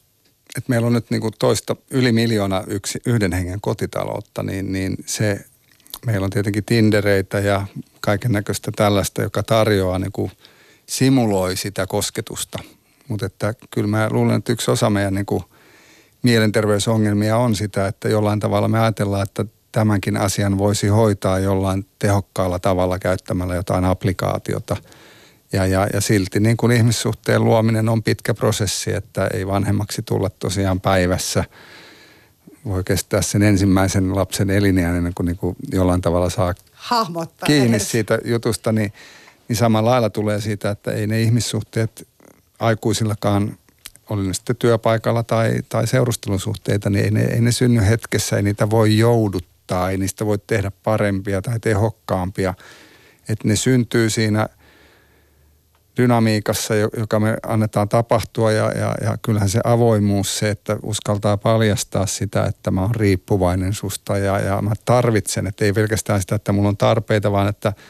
että 0.56 0.68
meillä 0.70 0.86
on 0.86 0.92
nyt 0.92 1.10
niin 1.10 1.20
kuin 1.20 1.34
toista 1.38 1.76
yli 1.90 2.12
miljoona 2.12 2.64
yksi, 2.66 3.00
yhden 3.06 3.32
hengen 3.32 3.60
kotitaloutta, 3.60 4.42
niin, 4.42 4.72
niin 4.72 4.96
se, 5.06 5.44
meillä 6.06 6.24
on 6.24 6.30
tietenkin 6.30 6.64
Tindereitä 6.64 7.40
ja 7.40 7.66
kaiken 8.00 8.32
näköistä 8.32 8.72
tällaista, 8.76 9.22
joka 9.22 9.42
tarjoaa 9.42 9.98
niin 9.98 10.12
kuin– 10.12 10.32
simuloi 10.86 11.56
sitä 11.56 11.86
kosketusta. 11.86 12.58
Mutta 13.08 13.26
että 13.26 13.54
kyllä 13.70 13.88
mä 13.88 14.08
luulen, 14.10 14.36
että 14.36 14.52
yksi 14.52 14.70
osa 14.70 14.90
meidän 14.90 15.14
niin 15.14 15.26
kuin 15.26 15.42
mielenterveysongelmia 16.22 17.36
on 17.36 17.54
sitä, 17.54 17.86
että 17.86 18.08
jollain 18.08 18.40
tavalla 18.40 18.68
me 18.68 18.80
ajatellaan, 18.80 19.22
että 19.22 19.44
tämänkin 19.72 20.16
asian 20.16 20.58
voisi 20.58 20.88
hoitaa 20.88 21.38
jollain 21.38 21.86
tehokkaalla 21.98 22.58
tavalla 22.58 22.98
käyttämällä 22.98 23.54
jotain 23.54 23.84
applikaatiota. 23.84 24.76
Ja, 25.52 25.66
ja, 25.66 25.88
ja 25.92 26.00
silti 26.00 26.40
niin 26.40 26.56
kuin 26.56 26.72
ihmissuhteen 26.72 27.44
luominen 27.44 27.88
on 27.88 28.02
pitkä 28.02 28.34
prosessi, 28.34 28.92
että 28.94 29.26
ei 29.34 29.46
vanhemmaksi 29.46 30.02
tulla 30.02 30.30
tosiaan 30.30 30.80
päivässä. 30.80 31.44
Voi 32.64 32.84
kestää 32.84 33.22
sen 33.22 33.42
ensimmäisen 33.42 34.16
lapsen 34.16 34.50
elinjään 34.50 34.96
ennen 34.96 35.14
kuin, 35.14 35.26
niin 35.26 35.36
kuin 35.36 35.56
jollain 35.72 36.00
tavalla 36.00 36.30
saa 36.30 36.54
Hahmottaa 36.72 37.46
kiinni 37.46 37.76
edes. 37.76 37.90
siitä 37.90 38.18
jutusta. 38.24 38.72
Niin 38.72 38.92
niin 39.52 39.58
samalla 39.58 39.90
lailla 39.90 40.10
tulee 40.10 40.40
siitä, 40.40 40.70
että 40.70 40.92
ei 40.92 41.06
ne 41.06 41.22
ihmissuhteet 41.22 42.08
aikuisillakaan, 42.58 43.56
oli 44.10 44.26
ne 44.26 44.34
sitten 44.34 44.56
työpaikalla 44.56 45.22
tai, 45.22 45.54
tai 45.68 45.86
seurustelusuhteita, 45.86 46.90
niin 46.90 47.04
ei 47.04 47.10
ne, 47.10 47.22
ei 47.22 47.40
ne 47.40 47.52
synny 47.52 47.80
hetkessä, 47.80 48.36
ei 48.36 48.42
niitä 48.42 48.70
voi 48.70 48.98
jouduttaa, 48.98 49.90
ei 49.90 49.96
niistä 49.96 50.26
voi 50.26 50.38
tehdä 50.46 50.72
parempia 50.82 51.42
tai 51.42 51.60
tehokkaampia. 51.60 52.54
Että 53.28 53.48
ne 53.48 53.56
syntyy 53.56 54.10
siinä 54.10 54.48
dynamiikassa, 55.96 56.74
joka 56.74 57.20
me 57.20 57.36
annetaan 57.46 57.88
tapahtua 57.88 58.52
ja, 58.52 58.70
ja, 58.70 58.94
ja 59.04 59.18
kyllähän 59.22 59.48
se 59.48 59.60
avoimuus, 59.64 60.38
se, 60.38 60.50
että 60.50 60.76
uskaltaa 60.82 61.36
paljastaa 61.36 62.06
sitä, 62.06 62.44
että 62.44 62.70
mä 62.70 62.80
oon 62.80 62.94
riippuvainen 62.94 63.72
susta 63.72 64.18
ja, 64.18 64.38
ja 64.38 64.62
mä 64.62 64.72
tarvitsen, 64.84 65.46
että 65.46 65.64
ei 65.64 65.72
pelkästään 65.72 66.20
sitä, 66.20 66.34
että 66.34 66.52
mulla 66.52 66.68
on 66.68 66.76
tarpeita, 66.76 67.32
vaan 67.32 67.48
että– 67.48 67.72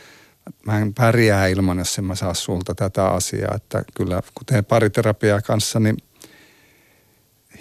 mä 0.66 0.78
en 0.78 0.94
pärjää 0.94 1.46
ilman, 1.46 1.78
jos 1.78 1.98
en 1.98 2.04
mä 2.04 2.14
saa 2.14 2.34
sulta 2.34 2.74
tätä 2.74 3.06
asiaa. 3.06 3.54
Että 3.54 3.82
kyllä, 3.94 4.22
kun 4.34 4.46
teen 4.46 4.64
pariterapiaa 4.64 5.40
kanssa, 5.40 5.80
niin 5.80 5.96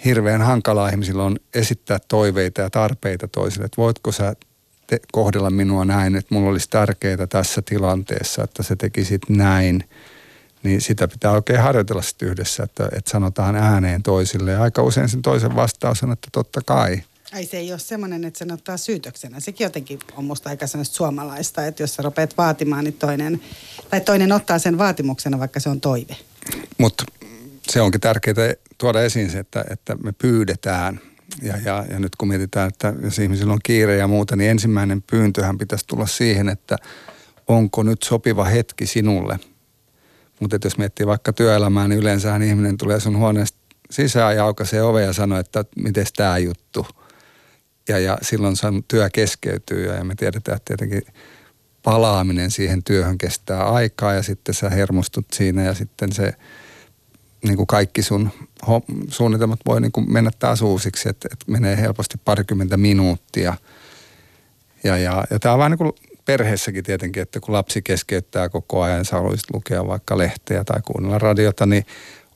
hirveän 0.04 0.42
hankalaa 0.42 0.88
ihmisillä 0.88 1.24
on 1.24 1.36
esittää 1.54 1.98
toiveita 2.08 2.60
ja 2.60 2.70
tarpeita 2.70 3.28
toisille. 3.28 3.64
Että 3.64 3.82
voitko 3.82 4.12
sä 4.12 4.34
te- 4.86 5.00
kohdella 5.12 5.50
minua 5.50 5.84
näin, 5.84 6.16
että 6.16 6.34
mulla 6.34 6.50
olisi 6.50 6.70
tärkeää 6.70 7.26
tässä 7.26 7.62
tilanteessa, 7.62 8.44
että 8.44 8.62
se 8.62 8.76
tekisit 8.76 9.22
näin. 9.28 9.84
Niin 10.62 10.80
sitä 10.80 11.08
pitää 11.08 11.32
oikein 11.32 11.60
harjoitella 11.60 12.02
sitten 12.02 12.28
yhdessä, 12.28 12.62
että, 12.62 12.88
että 12.96 13.10
sanotaan 13.10 13.56
ääneen 13.56 14.02
toisille. 14.02 14.50
Ja 14.50 14.62
aika 14.62 14.82
usein 14.82 15.08
sen 15.08 15.22
toisen 15.22 15.56
vastaus 15.56 16.02
on, 16.02 16.12
että 16.12 16.28
totta 16.32 16.60
kai– 16.66 17.02
Ai 17.32 17.44
se 17.44 17.56
ei 17.56 17.72
ole 17.72 17.78
semmoinen, 17.78 18.24
että 18.24 18.38
sen 18.38 18.52
ottaa 18.52 18.76
syytöksenä. 18.76 19.40
Sekin 19.40 19.64
jotenkin 19.64 19.98
on 20.16 20.24
musta 20.24 20.48
aika 20.48 20.66
suomalaista, 20.82 21.66
että 21.66 21.82
jos 21.82 21.94
sä 21.94 22.02
rupeat 22.02 22.38
vaatimaan, 22.38 22.84
niin 22.84 22.94
toinen, 22.94 23.40
tai 23.90 24.00
toinen 24.00 24.32
ottaa 24.32 24.58
sen 24.58 24.78
vaatimuksena, 24.78 25.38
vaikka 25.38 25.60
se 25.60 25.68
on 25.68 25.80
toive. 25.80 26.16
Mutta 26.78 27.04
se 27.70 27.80
onkin 27.80 28.00
tärkeää 28.00 28.54
tuoda 28.78 29.02
esiin 29.02 29.30
se, 29.30 29.38
että, 29.38 29.64
että 29.70 29.94
me 29.94 30.12
pyydetään. 30.12 31.00
Ja, 31.42 31.56
ja, 31.64 31.84
ja 31.90 31.98
nyt 31.98 32.16
kun 32.16 32.28
mietitään, 32.28 32.68
että 32.68 32.94
jos 33.02 33.18
ihmisillä 33.18 33.52
on 33.52 33.60
kiire 33.62 33.96
ja 33.96 34.08
muuta, 34.08 34.36
niin 34.36 34.50
ensimmäinen 34.50 35.02
pyyntöhän 35.02 35.58
pitäisi 35.58 35.86
tulla 35.86 36.06
siihen, 36.06 36.48
että 36.48 36.76
onko 37.48 37.82
nyt 37.82 38.02
sopiva 38.02 38.44
hetki 38.44 38.86
sinulle. 38.86 39.38
Mutta 40.40 40.58
jos 40.64 40.78
miettii 40.78 41.06
vaikka 41.06 41.32
työelämää, 41.32 41.88
niin 41.88 42.00
yleensähän 42.00 42.42
ihminen 42.42 42.76
tulee 42.76 43.00
sun 43.00 43.18
huoneesta 43.18 43.58
sisään 43.90 44.36
ja 44.36 44.44
aukaisee 44.44 44.82
ove 44.82 45.02
ja 45.02 45.12
sanoo, 45.12 45.38
että 45.38 45.64
miten 45.76 46.06
tämä 46.16 46.38
juttu– 46.38 46.86
ja, 47.88 47.98
ja 47.98 48.18
silloin 48.22 48.56
sun 48.56 48.84
työ 48.88 49.10
keskeytyy 49.10 49.94
ja 49.94 50.04
me 50.04 50.14
tiedetään, 50.14 50.56
että 50.56 50.76
tietenkin 50.76 51.14
palaaminen 51.82 52.50
siihen 52.50 52.84
työhön 52.84 53.18
kestää 53.18 53.64
aikaa 53.64 54.14
ja 54.14 54.22
sitten 54.22 54.54
sä 54.54 54.70
hermostut 54.70 55.26
siinä 55.32 55.62
ja 55.62 55.74
sitten 55.74 56.12
se 56.12 56.32
niin 57.44 57.56
kuin 57.56 57.66
kaikki 57.66 58.02
sun 58.02 58.30
suunnitelmat 59.08 59.60
voi 59.66 59.80
niin 59.80 59.92
kuin 59.92 60.12
mennä 60.12 60.30
taas 60.38 60.62
uusiksi, 60.62 61.08
että, 61.08 61.28
että 61.32 61.52
menee 61.52 61.76
helposti 61.76 62.18
parikymmentä 62.24 62.76
minuuttia. 62.76 63.54
Ja, 64.84 64.98
ja, 64.98 65.24
ja 65.30 65.38
tämä 65.38 65.52
on 65.52 65.58
vähän 65.58 65.70
niin 65.70 65.78
kuin 65.78 65.92
perheessäkin 66.24 66.84
tietenkin, 66.84 67.22
että 67.22 67.40
kun 67.40 67.54
lapsi 67.54 67.82
keskeyttää 67.82 68.48
koko 68.48 68.82
ajan, 68.82 69.04
sä 69.04 69.16
haluaisit 69.16 69.54
lukea 69.54 69.86
vaikka 69.86 70.18
lehteä 70.18 70.64
tai 70.64 70.80
kuunnella 70.84 71.18
radiota, 71.18 71.66
niin 71.66 71.86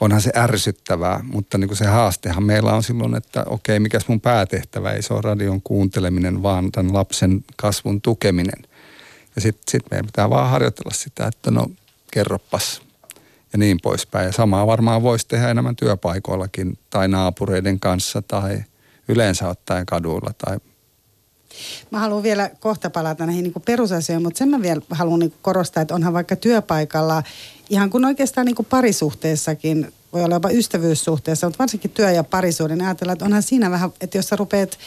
onhan 0.01 0.21
se 0.21 0.31
ärsyttävää, 0.37 1.21
mutta 1.23 1.59
niin 1.59 1.69
kuin 1.69 1.79
se 1.79 1.87
haastehan 1.87 2.43
meillä 2.43 2.75
on 2.75 2.83
silloin, 2.83 3.15
että 3.15 3.45
okei, 3.47 3.81
mikäs 3.81 4.09
mun 4.09 4.21
päätehtävä 4.21 4.93
ei 4.93 5.03
se 5.03 5.15
ole 5.15 5.23
radion 5.23 5.63
kuunteleminen, 5.63 6.43
vaan 6.43 6.73
tämän 6.73 6.95
lapsen 6.95 7.45
kasvun 7.57 8.01
tukeminen. 8.01 8.63
Ja 9.37 9.43
sitten 9.43 9.63
sit 9.69 9.83
meidän 9.91 10.07
pitää 10.07 10.31
vaan 10.31 10.51
harjoitella 10.51 10.95
sitä, 10.95 11.27
että 11.27 11.51
no 11.51 11.67
kerroppas 12.13 12.83
ja 13.53 13.59
niin 13.59 13.79
poispäin. 13.83 14.27
Ja 14.27 14.33
samaa 14.33 14.67
varmaan 14.67 15.03
voisi 15.03 15.29
tehdä 15.29 15.51
enemmän 15.51 15.77
työpaikoillakin 15.77 16.79
tai 16.91 17.09
naapureiden 17.09 17.81
kanssa 17.81 18.23
tai 18.23 18.65
yleensä 19.09 19.49
ottaen 19.49 19.87
kaduilla 19.87 20.31
tai 20.45 20.59
Mä 21.91 21.99
haluan 21.99 22.23
vielä 22.23 22.51
kohta 22.61 22.91
palata 22.91 23.27
näihin 23.27 23.43
niin 23.43 23.63
perusasioihin, 23.65 24.23
mutta 24.23 24.39
sen 24.39 24.49
mä 24.49 24.63
vielä 24.63 24.81
haluan 24.91 25.19
niin 25.19 25.35
korostaa, 25.43 25.81
että 25.81 25.95
onhan 25.95 26.13
vaikka 26.13 26.37
työpaikalla, 26.37 27.23
ihan 27.71 27.91
kun 27.91 28.05
oikeastaan 28.05 28.47
niin 28.47 28.67
parisuhteessakin, 28.71 29.93
voi 30.13 30.25
olla 30.25 30.35
jopa 30.35 30.51
ystävyyssuhteessa, 30.51 31.47
mutta 31.47 31.59
varsinkin 31.59 31.91
työ- 31.91 32.11
ja 32.11 32.25
parisuuden, 32.25 32.79
niin 32.79 32.87
ajatellaan, 32.87 33.13
että 33.13 33.25
onhan 33.25 33.43
siinä 33.43 33.71
vähän, 33.71 33.91
että 34.01 34.19
jos 34.19 34.29
sä 34.29 34.37
rupeat, 34.37 34.79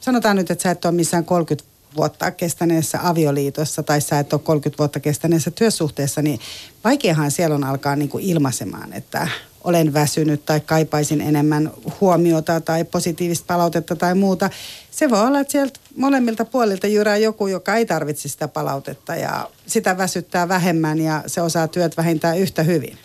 sanotaan 0.00 0.36
nyt, 0.36 0.50
että 0.50 0.62
sä 0.62 0.70
et 0.70 0.84
ole 0.84 0.94
missään 0.94 1.24
30 1.24 1.70
vuotta 1.96 2.30
kestäneessä 2.30 2.98
avioliitossa 3.02 3.82
tai 3.82 4.00
sä 4.00 4.18
et 4.18 4.32
ole 4.32 4.40
30 4.44 4.78
vuotta 4.78 5.00
kestäneessä 5.00 5.50
työsuhteessa, 5.50 6.22
niin 6.22 6.40
vaikeahan 6.84 7.30
siellä 7.30 7.54
on 7.54 7.64
alkaa 7.64 7.96
niin 7.96 8.08
kuin 8.08 8.24
ilmaisemaan, 8.24 8.92
että 8.92 9.28
olen 9.68 9.94
väsynyt 9.94 10.44
tai 10.44 10.60
kaipaisin 10.60 11.20
enemmän 11.20 11.70
huomiota 12.00 12.60
tai 12.60 12.84
positiivista 12.84 13.44
palautetta 13.46 13.96
tai 13.96 14.14
muuta. 14.14 14.50
Se 14.90 15.10
voi 15.10 15.20
olla, 15.20 15.40
että 15.40 15.52
sieltä 15.52 15.80
molemmilta 15.96 16.44
puolilta 16.44 16.86
jyrää 16.86 17.16
joku, 17.16 17.46
joka 17.46 17.76
ei 17.76 17.86
tarvitse 17.86 18.28
sitä 18.28 18.48
palautetta 18.48 19.16
ja 19.16 19.50
sitä 19.66 19.98
väsyttää 19.98 20.48
vähemmän 20.48 20.98
ja 20.98 21.22
se 21.26 21.42
osaa 21.42 21.68
työt 21.68 21.96
vähintään 21.96 22.38
yhtä 22.38 22.62
hyvin. 22.62 22.98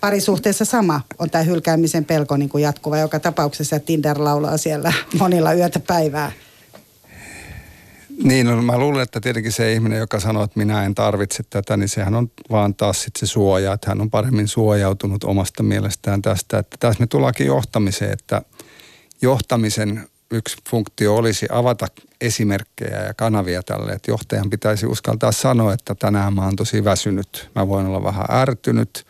Parisuhteessa 0.00 0.64
sama 0.64 1.00
on 1.18 1.30
tämä 1.30 1.44
hylkäämisen 1.44 2.04
pelko 2.04 2.36
niin 2.36 2.48
kuin 2.48 2.62
jatkuva. 2.62 2.98
Joka 2.98 3.20
tapauksessa 3.20 3.78
Tinder 3.80 4.24
laulaa 4.24 4.56
siellä 4.56 4.92
monilla 5.18 5.52
yötä 5.52 5.80
päivää. 5.80 6.32
Niin, 8.22 8.46
no, 8.46 8.62
mä 8.62 8.78
luulen, 8.78 9.02
että 9.02 9.20
tietenkin 9.20 9.52
se 9.52 9.72
ihminen, 9.72 9.98
joka 9.98 10.20
sanoo, 10.20 10.44
että 10.44 10.58
minä 10.58 10.84
en 10.84 10.94
tarvitse 10.94 11.42
tätä, 11.50 11.76
niin 11.76 11.88
sehän 11.88 12.14
on 12.14 12.30
vaan 12.50 12.74
taas 12.74 13.02
sitten 13.02 13.28
se 13.28 13.32
suoja, 13.32 13.72
että 13.72 13.90
hän 13.90 14.00
on 14.00 14.10
paremmin 14.10 14.48
suojautunut 14.48 15.24
omasta 15.24 15.62
mielestään 15.62 16.22
tästä. 16.22 16.58
Että 16.58 16.76
tässä 16.80 17.00
me 17.00 17.06
tullaankin 17.06 17.46
johtamiseen, 17.46 18.12
että 18.12 18.42
johtamisen 19.22 20.08
yksi 20.30 20.56
funktio 20.70 21.16
olisi 21.16 21.46
avata 21.50 21.86
esimerkkejä 22.20 23.04
ja 23.04 23.14
kanavia 23.14 23.62
tälle, 23.62 23.92
että 23.92 24.10
johtajan 24.10 24.50
pitäisi 24.50 24.86
uskaltaa 24.86 25.32
sanoa, 25.32 25.72
että 25.72 25.94
tänään 25.94 26.34
mä 26.34 26.44
oon 26.44 26.56
tosi 26.56 26.84
väsynyt, 26.84 27.50
mä 27.54 27.68
voin 27.68 27.86
olla 27.86 28.04
vähän 28.04 28.26
ärtynyt, 28.30 29.06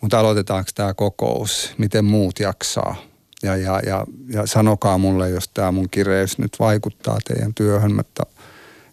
mutta 0.00 0.20
aloitetaanko 0.20 0.70
tämä 0.74 0.94
kokous, 0.94 1.74
miten 1.78 2.04
muut 2.04 2.40
jaksaa, 2.40 2.96
ja, 3.42 3.56
ja, 3.56 3.80
ja, 3.86 4.06
ja 4.28 4.46
sanokaa 4.46 4.98
mulle, 4.98 5.30
jos 5.30 5.48
tämä 5.48 5.72
mun 5.72 5.90
kireys 5.90 6.38
nyt 6.38 6.56
vaikuttaa 6.58 7.18
teidän 7.28 7.54
työhön, 7.54 8.00
että, 8.00 8.22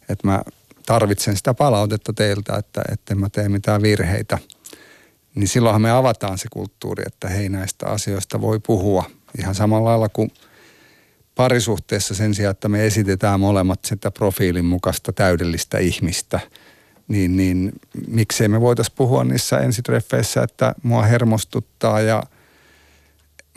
että 0.10 0.28
mä 0.28 0.42
tarvitsen 0.86 1.38
sitä 1.38 1.54
palautetta 1.54 2.14
teiltä, 2.14 2.56
että, 2.56 2.82
että 2.92 3.16
mä 3.16 3.30
tee 3.30 3.50
mitään 3.50 3.82
virheitä. 3.82 4.38
Niin 5.36 5.48
silloinhan 5.48 5.82
me 5.82 5.92
avataan 5.92 6.38
se 6.38 6.48
kulttuuri, 6.54 7.04
että 7.08 7.28
hei 7.28 7.50
näistä 7.50 7.86
asioista 7.86 8.42
voi 8.42 8.60
puhua. 8.60 9.04
Ihan 9.40 9.56
samalla 9.56 9.90
lailla 9.90 10.10
kuin 10.10 10.32
parisuhteessa 11.36 12.16
sen 12.16 12.36
sijaan, 12.36 12.52
että 12.52 12.70
me 12.70 12.86
esitetään 12.86 13.40
molemmat 13.40 13.80
sitä 13.86 14.12
profiilin 14.12 14.66
mukaista 14.66 15.14
täydellistä 15.14 15.78
ihmistä, 15.78 16.40
niin, 17.08 17.38
niin 17.38 17.72
miksei 18.08 18.48
me 18.48 18.62
voitaisiin 18.62 18.96
puhua 18.98 19.24
niissä 19.24 19.60
ensitreffeissä, 19.60 20.44
että 20.44 20.76
mua 20.84 21.02
hermostuttaa 21.02 22.02
ja– 22.02 22.24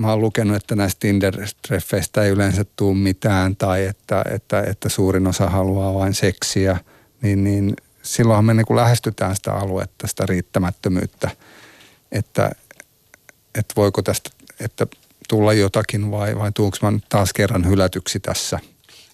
mä 0.01 0.11
oon 0.11 0.21
lukenut, 0.21 0.57
että 0.57 0.77
näistä 0.77 0.99
Tinder-treffeistä 1.01 2.23
ei 2.23 2.31
yleensä 2.31 2.65
tule 2.77 2.97
mitään 2.97 3.57
tai 3.57 3.85
että, 3.85 4.25
että, 4.35 4.63
että 4.63 4.89
suurin 4.89 5.27
osa 5.27 5.47
haluaa 5.47 5.95
vain 5.95 6.15
seksiä, 6.15 6.79
niin, 7.23 7.45
niin 7.45 7.77
silloinhan 8.03 8.45
me 8.45 8.55
niin 8.55 8.67
kuin 8.67 8.77
lähestytään 8.77 9.37
sitä 9.37 9.53
aluetta, 9.53 10.07
sitä 10.07 10.27
riittämättömyyttä, 10.27 11.31
että, 12.13 12.51
että 13.59 13.75
voiko 13.77 14.03
tästä 14.03 14.31
että 14.61 14.87
tulla 15.29 15.53
jotakin 15.53 16.11
vai, 16.11 16.39
vai 16.39 16.53
tuunko 16.53 16.77
mä 16.83 16.91
nyt 16.91 17.05
taas 17.09 17.33
kerran 17.33 17.69
hylätyksi 17.69 18.21
tässä. 18.21 18.59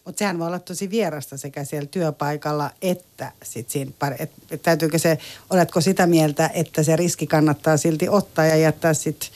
Mutta 0.04 0.18
sehän 0.18 0.38
voi 0.38 0.46
olla 0.46 0.58
tosi 0.58 0.90
vierasta 0.90 1.36
sekä 1.36 1.64
siellä 1.64 1.86
työpaikalla 1.86 2.70
että 2.82 3.32
sitten 3.42 3.72
siinä, 3.72 3.92
et, 4.18 4.30
et 4.50 4.62
täytyykö 4.62 4.98
se, 4.98 5.18
oletko 5.50 5.80
sitä 5.80 6.06
mieltä, 6.06 6.50
että 6.54 6.82
se 6.82 6.96
riski 6.96 7.26
kannattaa 7.26 7.76
silti 7.76 8.08
ottaa 8.08 8.46
ja 8.46 8.56
jättää 8.56 8.94
sitten 8.94 9.28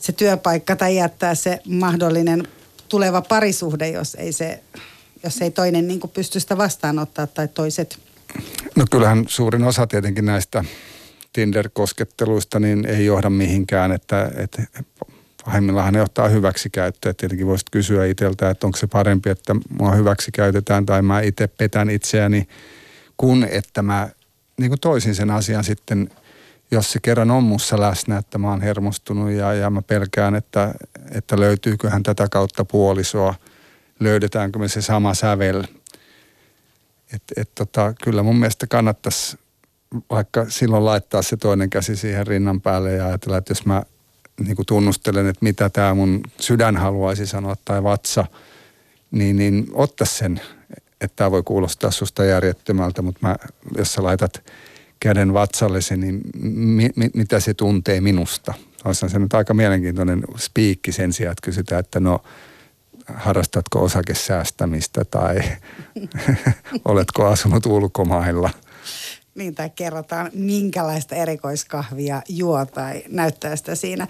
se 0.00 0.12
työpaikka 0.12 0.76
tai 0.76 0.96
jättää 0.96 1.34
se 1.34 1.60
mahdollinen 1.68 2.48
tuleva 2.88 3.22
parisuhde, 3.22 3.88
jos 3.88 4.14
ei, 4.14 4.32
se, 4.32 4.62
jos 5.24 5.42
ei 5.42 5.50
toinen 5.50 5.88
niin 5.88 6.00
kuin 6.00 6.10
pysty 6.10 6.40
sitä 6.40 6.56
vastaanottaa 6.56 7.26
tai 7.26 7.48
toiset? 7.48 7.98
No 8.76 8.84
kyllähän 8.90 9.24
suurin 9.28 9.64
osa 9.64 9.86
tietenkin 9.86 10.24
näistä 10.24 10.64
Tinder-kosketteluista 11.32 12.60
niin 12.60 12.86
ei 12.86 13.06
johda 13.06 13.30
mihinkään, 13.30 13.92
että, 13.92 14.30
että 14.36 14.62
pahimmillaan 15.44 15.92
ne 15.92 15.98
johtaa 15.98 16.28
hyväksikäyttöä. 16.28 17.14
Tietenkin 17.14 17.46
voisit 17.46 17.70
kysyä 17.70 18.06
itseltä, 18.06 18.50
että 18.50 18.66
onko 18.66 18.78
se 18.78 18.86
parempi, 18.86 19.30
että 19.30 19.56
mua 19.78 19.94
hyväksi 19.94 20.32
käytetään 20.32 20.86
tai 20.86 21.02
mä 21.02 21.20
itse 21.20 21.46
petän 21.46 21.90
itseäni, 21.90 22.48
kun 23.16 23.46
että 23.50 23.82
mä 23.82 24.08
niin 24.58 24.70
kuin 24.70 24.80
toisin 24.80 25.14
sen 25.14 25.30
asian 25.30 25.64
sitten– 25.64 26.10
jos 26.70 26.92
se 26.92 26.98
kerran 27.02 27.30
on 27.30 27.44
mussa 27.44 27.80
läsnä, 27.80 28.18
että 28.18 28.38
mä 28.38 28.50
oon 28.50 28.60
hermostunut 28.60 29.30
ja, 29.30 29.54
ja 29.54 29.70
mä 29.70 29.82
pelkään, 29.82 30.34
että, 30.34 30.74
että 31.10 31.40
löytyyköhän 31.40 32.02
tätä 32.02 32.28
kautta 32.30 32.64
puolisoa, 32.64 33.34
löydetäänkö 34.00 34.58
me 34.58 34.68
se 34.68 34.82
sama 34.82 35.14
sävel. 35.14 35.64
Et, 37.12 37.22
et 37.36 37.50
tota, 37.54 37.94
kyllä 38.04 38.22
mun 38.22 38.36
mielestä 38.36 38.66
kannattaisi 38.66 39.38
vaikka 40.10 40.46
silloin 40.48 40.84
laittaa 40.84 41.22
se 41.22 41.36
toinen 41.36 41.70
käsi 41.70 41.96
siihen 41.96 42.26
rinnan 42.26 42.60
päälle 42.60 42.92
ja 42.92 43.06
ajatella, 43.06 43.36
että 43.36 43.50
jos 43.50 43.66
mä 43.66 43.82
niin 44.40 44.56
kuin 44.56 44.66
tunnustelen, 44.66 45.26
että 45.26 45.44
mitä 45.44 45.70
tämä 45.70 45.94
mun 45.94 46.20
sydän 46.40 46.76
haluaisi 46.76 47.26
sanoa 47.26 47.56
tai 47.64 47.82
vatsa, 47.82 48.26
niin, 49.10 49.36
niin 49.36 49.66
otta 49.72 50.04
sen, 50.04 50.40
että 51.00 51.16
tämä 51.16 51.30
voi 51.30 51.42
kuulostaa 51.42 51.90
susta 51.90 52.24
järjettömältä, 52.24 53.02
mutta 53.02 53.26
mä, 53.26 53.36
jos 53.76 53.92
sä 53.92 54.02
laitat 54.02 54.42
käden 55.00 55.34
vatsallesi, 55.34 55.96
niin 55.96 56.20
mi, 56.42 56.90
mi, 56.96 57.10
mitä 57.14 57.40
se 57.40 57.54
tuntee 57.54 58.00
minusta? 58.00 58.54
Olisihan 58.84 59.10
se 59.10 59.18
nyt 59.18 59.34
aika 59.34 59.54
mielenkiintoinen 59.54 60.22
spiikki 60.36 60.92
sen 60.92 61.12
sijaan, 61.12 61.32
että 61.32 61.44
kysytään, 61.44 61.80
että 61.80 62.00
no 62.00 62.22
harrastatko 63.14 63.82
osakesäästämistä 63.82 65.04
tai 65.04 65.40
oletko 66.84 67.26
asunut 67.26 67.66
ulkomailla? 67.66 68.50
Niin, 69.34 69.54
tai 69.54 69.70
kerrotaan, 69.70 70.30
minkälaista 70.34 71.14
erikoiskahvia 71.14 72.22
juo 72.28 72.66
tai 72.66 73.02
näyttää 73.08 73.56
sitä 73.56 73.74
siinä. 73.74 74.06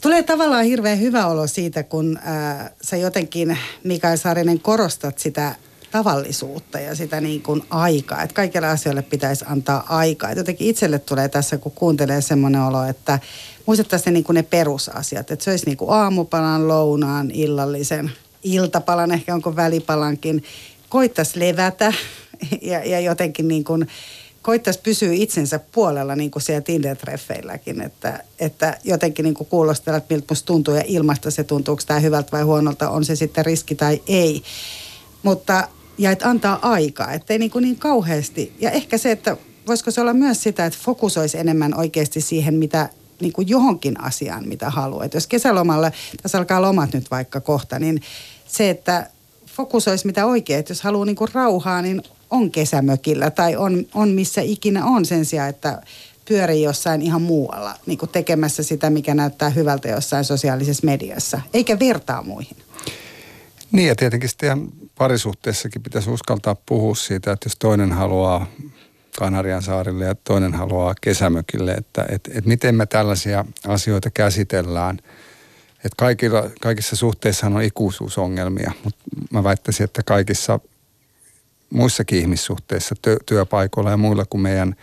Tulee 0.00 0.22
tavallaan 0.22 0.64
hirveän 0.64 1.00
hyvä 1.00 1.26
olo 1.26 1.46
siitä, 1.46 1.82
kun 1.82 2.18
äh, 2.18 2.70
sä 2.82 2.96
jotenkin, 2.96 3.58
Mikael 3.84 4.16
Saarinen, 4.16 4.60
korostat 4.60 5.18
sitä 5.18 5.54
tavallisuutta 5.98 6.80
ja 6.80 6.94
sitä 6.94 7.20
niin 7.20 7.42
kuin 7.42 7.62
aikaa. 7.70 8.22
Että 8.22 8.34
kaikille 8.34 8.66
asioille 8.66 9.02
pitäisi 9.02 9.44
antaa 9.48 9.84
aikaa. 9.88 10.30
Et 10.30 10.36
jotenkin 10.36 10.68
itselle 10.68 10.98
tulee 10.98 11.28
tässä, 11.28 11.58
kun 11.58 11.72
kuuntelee 11.72 12.20
semmoinen 12.20 12.60
olo, 12.60 12.84
että 12.84 13.18
muistettaisiin 13.66 14.14
niin 14.14 14.24
kuin 14.24 14.34
ne 14.34 14.42
perusasiat. 14.42 15.30
Että 15.30 15.44
se 15.44 15.50
olisi 15.50 15.66
niin 15.66 15.76
kuin 15.76 15.90
aamupalan, 15.90 16.68
lounaan, 16.68 17.30
illallisen, 17.30 18.10
iltapalan, 18.42 19.12
ehkä 19.12 19.34
onko 19.34 19.56
välipalankin. 19.56 20.44
Koittaisi 20.88 21.40
levätä 21.40 21.92
ja, 22.62 22.84
ja 22.84 23.00
jotenkin 23.00 23.48
niin 23.48 23.64
kuin 23.64 23.86
koittaisi 24.42 24.80
pysyä 24.82 25.12
itsensä 25.12 25.58
puolella 25.58 26.16
niin 26.16 26.30
kuin 26.30 26.42
siellä 26.42 26.64
Tinder-treffeilläkin, 26.64 27.82
että, 27.82 28.24
että 28.38 28.78
jotenkin 28.84 29.22
niin 29.22 29.34
kuin 29.34 29.48
kuulostella, 29.48 29.96
että 29.96 30.14
miltä 30.14 30.26
musta 30.30 30.46
tuntuu 30.46 30.74
ja 30.74 30.82
ilmasta 30.86 31.30
se 31.30 31.44
tuntuuko 31.44 31.82
tämä 31.86 32.00
hyvältä 32.00 32.32
vai 32.32 32.42
huonolta, 32.42 32.90
on 32.90 33.04
se 33.04 33.16
sitten 33.16 33.46
riski 33.46 33.74
tai 33.74 34.02
ei. 34.06 34.42
Mutta 35.22 35.68
ja 35.98 36.10
että 36.10 36.28
antaa 36.28 36.58
aikaa, 36.62 37.12
ettei 37.12 37.38
niin, 37.38 37.50
kuin 37.50 37.62
niin 37.62 37.78
kauheasti. 37.78 38.52
Ja 38.60 38.70
ehkä 38.70 38.98
se, 38.98 39.10
että 39.10 39.36
voisiko 39.66 39.90
se 39.90 40.00
olla 40.00 40.14
myös 40.14 40.42
sitä, 40.42 40.66
että 40.66 40.78
fokusoisi 40.82 41.38
enemmän 41.38 41.78
oikeasti 41.78 42.20
siihen, 42.20 42.54
mitä 42.54 42.88
niin 43.20 43.32
kuin 43.32 43.48
johonkin 43.48 44.00
asiaan, 44.00 44.48
mitä 44.48 44.70
haluaa. 44.70 45.04
Että 45.04 45.16
jos 45.16 45.26
kesälomalla, 45.26 45.92
tässä 46.22 46.38
alkaa 46.38 46.62
lomat 46.62 46.92
nyt 46.92 47.10
vaikka 47.10 47.40
kohta, 47.40 47.78
niin 47.78 48.02
se, 48.46 48.70
että 48.70 49.10
fokusoisi 49.46 50.06
mitä 50.06 50.26
oikein, 50.26 50.58
että 50.58 50.70
jos 50.70 50.82
haluaa 50.82 51.04
niin 51.06 51.16
kuin 51.16 51.30
rauhaa, 51.34 51.82
niin 51.82 52.02
on 52.30 52.50
kesämökillä 52.50 53.30
tai 53.30 53.56
on, 53.56 53.86
on 53.94 54.08
missä 54.08 54.40
ikinä 54.40 54.84
on 54.84 55.04
sen 55.04 55.24
sijaan, 55.24 55.48
että 55.48 55.82
pyörii 56.28 56.62
jossain 56.62 57.02
ihan 57.02 57.22
muualla 57.22 57.74
niin 57.86 57.98
kuin 57.98 58.08
tekemässä 58.08 58.62
sitä, 58.62 58.90
mikä 58.90 59.14
näyttää 59.14 59.50
hyvältä 59.50 59.88
jossain 59.88 60.24
sosiaalisessa 60.24 60.86
mediassa, 60.86 61.40
eikä 61.54 61.78
vertaa 61.78 62.22
muihin. 62.22 62.56
Niin 63.74 63.88
ja 63.88 63.96
tietenkin 63.96 64.28
sitten 64.28 64.68
parisuhteessakin 64.98 65.82
pitäisi 65.82 66.10
uskaltaa 66.10 66.56
puhua 66.66 66.94
siitä, 66.94 67.32
että 67.32 67.46
jos 67.46 67.56
toinen 67.56 67.92
haluaa 67.92 68.46
Kanarian 69.18 69.62
saarille 69.62 70.04
ja 70.04 70.14
toinen 70.14 70.54
haluaa 70.54 70.94
kesämökille, 71.00 71.72
että 71.72 72.06
et, 72.08 72.30
et 72.34 72.46
miten 72.46 72.74
me 72.74 72.86
tällaisia 72.86 73.44
asioita 73.66 74.10
käsitellään. 74.10 74.98
Että 75.76 75.96
kaikilla, 75.96 76.50
kaikissa 76.60 76.96
suhteissa 76.96 77.46
on 77.46 77.62
ikuisuusongelmia, 77.62 78.72
mutta 78.84 79.00
mä 79.30 79.44
väittäisin, 79.44 79.84
että 79.84 80.02
kaikissa 80.02 80.60
muissakin 81.70 82.18
ihmissuhteissa, 82.18 82.94
työ, 83.02 83.16
työpaikoilla 83.26 83.90
ja 83.90 83.96
muilla 83.96 84.24
kuin 84.24 84.40
meidän 84.40 84.74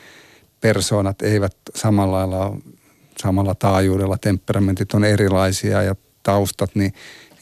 persoonat 0.61 1.21
eivät 1.21 1.55
samalla 1.75 2.17
lailla 2.17 2.57
samalla 3.21 3.55
taajuudella, 3.55 4.17
temperamentit 4.17 4.93
on 4.93 5.03
erilaisia 5.03 5.83
ja 5.83 5.95
taustat, 6.23 6.75
niin 6.75 6.93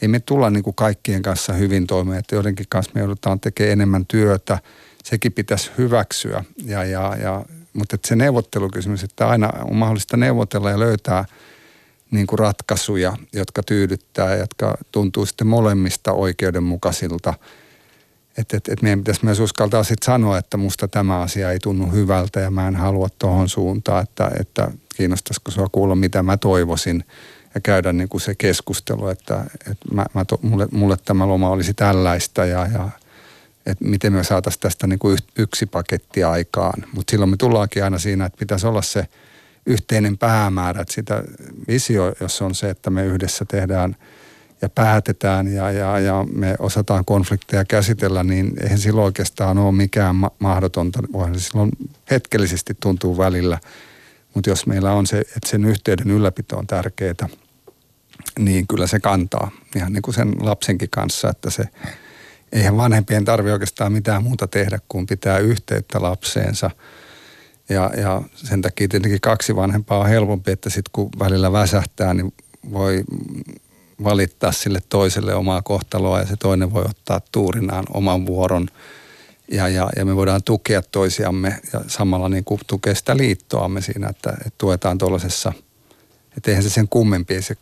ei 0.02 0.08
me 0.08 0.20
tulla 0.20 0.50
niin 0.50 0.62
kuin 0.62 0.74
kaikkien 0.74 1.22
kanssa 1.22 1.52
hyvin 1.52 1.86
toimeen, 1.86 2.18
että 2.18 2.34
joidenkin 2.34 2.66
kanssa 2.68 2.92
me 2.94 3.00
joudutaan 3.00 3.40
tekemään 3.40 3.72
enemmän 3.72 4.06
työtä. 4.06 4.58
Sekin 5.04 5.32
pitäisi 5.32 5.70
hyväksyä, 5.78 6.44
ja, 6.64 6.84
ja, 6.84 7.16
ja, 7.22 7.44
mutta 7.72 7.96
se 8.04 8.16
neuvottelukysymys, 8.16 9.04
että 9.04 9.28
aina 9.28 9.50
on 9.64 9.76
mahdollista 9.76 10.16
neuvotella 10.16 10.70
ja 10.70 10.78
löytää 10.78 11.24
niin 12.10 12.26
kuin 12.26 12.38
ratkaisuja, 12.38 13.16
jotka 13.32 13.62
tyydyttää, 13.62 14.36
jotka 14.36 14.78
tuntuu 14.92 15.26
sitten 15.26 15.46
molemmista 15.46 16.12
oikeudenmukaisilta. 16.12 17.34
Että 18.38 18.56
et, 18.56 18.68
et 18.68 18.82
meidän 18.82 18.98
pitäisi 18.98 19.24
myös 19.24 19.40
uskaltaa 19.40 19.84
sitten 19.84 20.06
sanoa, 20.06 20.38
että 20.38 20.56
musta 20.56 20.88
tämä 20.88 21.20
asia 21.20 21.52
ei 21.52 21.58
tunnu 21.58 21.90
hyvältä 21.90 22.40
ja 22.40 22.50
mä 22.50 22.68
en 22.68 22.76
halua 22.76 23.08
tuohon 23.18 23.48
suuntaan, 23.48 24.02
että, 24.02 24.30
että 24.40 24.70
kiinnostaisiko 24.96 25.50
sua 25.50 25.68
kuulla, 25.72 25.94
mitä 25.94 26.22
mä 26.22 26.36
toivoisin 26.36 27.04
ja 27.54 27.60
käydä 27.60 27.92
niin 27.92 28.08
kuin 28.08 28.20
se 28.20 28.34
keskustelu, 28.34 29.08
että, 29.08 29.44
että 29.54 29.94
mä, 29.94 30.04
mä 30.14 30.24
to, 30.24 30.38
mulle, 30.42 30.68
mulle 30.72 30.96
tämä 31.04 31.28
loma 31.28 31.50
olisi 31.50 31.74
tällaista 31.74 32.44
ja, 32.44 32.66
ja 32.66 32.88
että 33.66 33.84
miten 33.84 34.12
me 34.12 34.24
saataisiin 34.24 34.60
tästä 34.60 34.86
niin 34.86 34.98
kuin 34.98 35.18
yksi 35.38 35.66
paketti 35.66 36.24
aikaan. 36.24 36.84
Mutta 36.94 37.10
silloin 37.10 37.30
me 37.30 37.36
tullaankin 37.36 37.84
aina 37.84 37.98
siinä, 37.98 38.26
että 38.26 38.38
pitäisi 38.38 38.66
olla 38.66 38.82
se 38.82 39.08
yhteinen 39.66 40.18
päämäärä, 40.18 40.80
että 40.80 40.94
sitä 40.94 41.22
visio, 41.68 42.12
jos 42.20 42.42
on 42.42 42.54
se, 42.54 42.70
että 42.70 42.90
me 42.90 43.04
yhdessä 43.04 43.44
tehdään 43.44 43.96
ja 44.62 44.68
päätetään 44.68 45.52
ja, 45.52 45.70
ja, 45.70 45.98
ja 45.98 46.26
me 46.32 46.54
osataan 46.58 47.04
konflikteja 47.04 47.64
käsitellä, 47.64 48.24
niin 48.24 48.52
eihän 48.62 48.78
silloin 48.78 49.04
oikeastaan 49.04 49.58
ole 49.58 49.72
mikään 49.72 50.16
ma- 50.16 50.30
mahdotonta. 50.38 51.02
Voihan 51.12 51.38
se 51.38 51.40
silloin 51.40 51.70
hetkellisesti 52.10 52.76
tuntuu 52.80 53.18
välillä, 53.18 53.58
mutta 54.34 54.50
jos 54.50 54.66
meillä 54.66 54.92
on 54.92 55.06
se, 55.06 55.18
että 55.18 55.48
sen 55.48 55.64
yhteyden 55.64 56.10
ylläpito 56.10 56.58
on 56.58 56.66
tärkeää, 56.66 57.28
niin 58.38 58.66
kyllä 58.66 58.86
se 58.86 59.00
kantaa 59.00 59.50
ihan 59.76 59.92
niin 59.92 60.02
kuin 60.02 60.14
sen 60.14 60.34
lapsenkin 60.40 60.90
kanssa, 60.90 61.28
että 61.28 61.50
se 61.50 61.64
eihän 62.52 62.76
vanhempien 62.76 63.24
tarvitse 63.24 63.52
oikeastaan 63.52 63.92
mitään 63.92 64.22
muuta 64.22 64.46
tehdä 64.46 64.78
kuin 64.88 65.06
pitää 65.06 65.38
yhteyttä 65.38 66.02
lapseensa. 66.02 66.70
Ja, 67.68 67.90
ja 67.96 68.22
sen 68.34 68.62
takia 68.62 68.88
tietenkin 68.88 69.20
kaksi 69.20 69.56
vanhempaa 69.56 69.98
on 69.98 70.08
helpompi, 70.08 70.50
että 70.52 70.70
sitten 70.70 70.90
kun 70.92 71.08
välillä 71.18 71.52
väsähtää, 71.52 72.14
niin 72.14 72.34
voi 72.72 73.04
valittaa 74.04 74.52
sille 74.52 74.80
toiselle 74.88 75.34
omaa 75.34 75.62
kohtaloa 75.62 76.20
ja 76.20 76.26
se 76.26 76.36
toinen 76.36 76.72
voi 76.72 76.84
ottaa 76.88 77.20
tuurinaan 77.32 77.84
oman 77.94 78.26
vuoron. 78.26 78.68
Ja, 79.50 79.68
ja, 79.68 79.90
ja 79.96 80.04
me 80.04 80.16
voidaan 80.16 80.42
tukea 80.42 80.82
toisiamme 80.82 81.60
ja 81.72 81.80
samalla 81.86 82.28
niin 82.28 82.44
kuin 82.44 82.60
tukea 82.66 82.94
sitä 82.94 83.16
liittoamme 83.16 83.80
siinä, 83.80 84.08
että, 84.08 84.30
että 84.30 84.54
tuetaan 84.58 84.98
tuollaisessa, 84.98 85.52
että 86.36 86.50
eihän 86.50 86.62
se 86.62 86.70
sen 86.70 86.88
kummempi, 86.88 87.42
se 87.42 87.56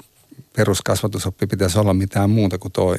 peruskasvatusoppi 0.56 1.46
pitäisi 1.46 1.78
olla 1.78 1.94
mitään 1.94 2.30
muuta 2.30 2.58
kuin 2.58 2.72
toi. 2.72 2.96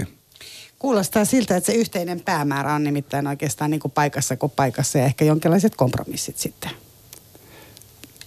Kuulostaa 0.80 1.26
siltä, 1.26 1.56
että 1.56 1.72
se 1.72 1.78
yhteinen 1.78 2.22
päämäärä 2.22 2.74
on 2.74 2.84
nimittäin 2.84 3.28
oikeastaan 3.28 3.72
niin 3.72 3.80
kuin 3.80 3.92
paikassa 3.92 4.38
kuin 4.38 4.52
paikassa 4.56 4.98
ja 4.98 5.06
ehkä 5.06 5.26
jonkinlaiset 5.26 5.76
kompromissit 5.76 6.38
sitten. 6.38 6.72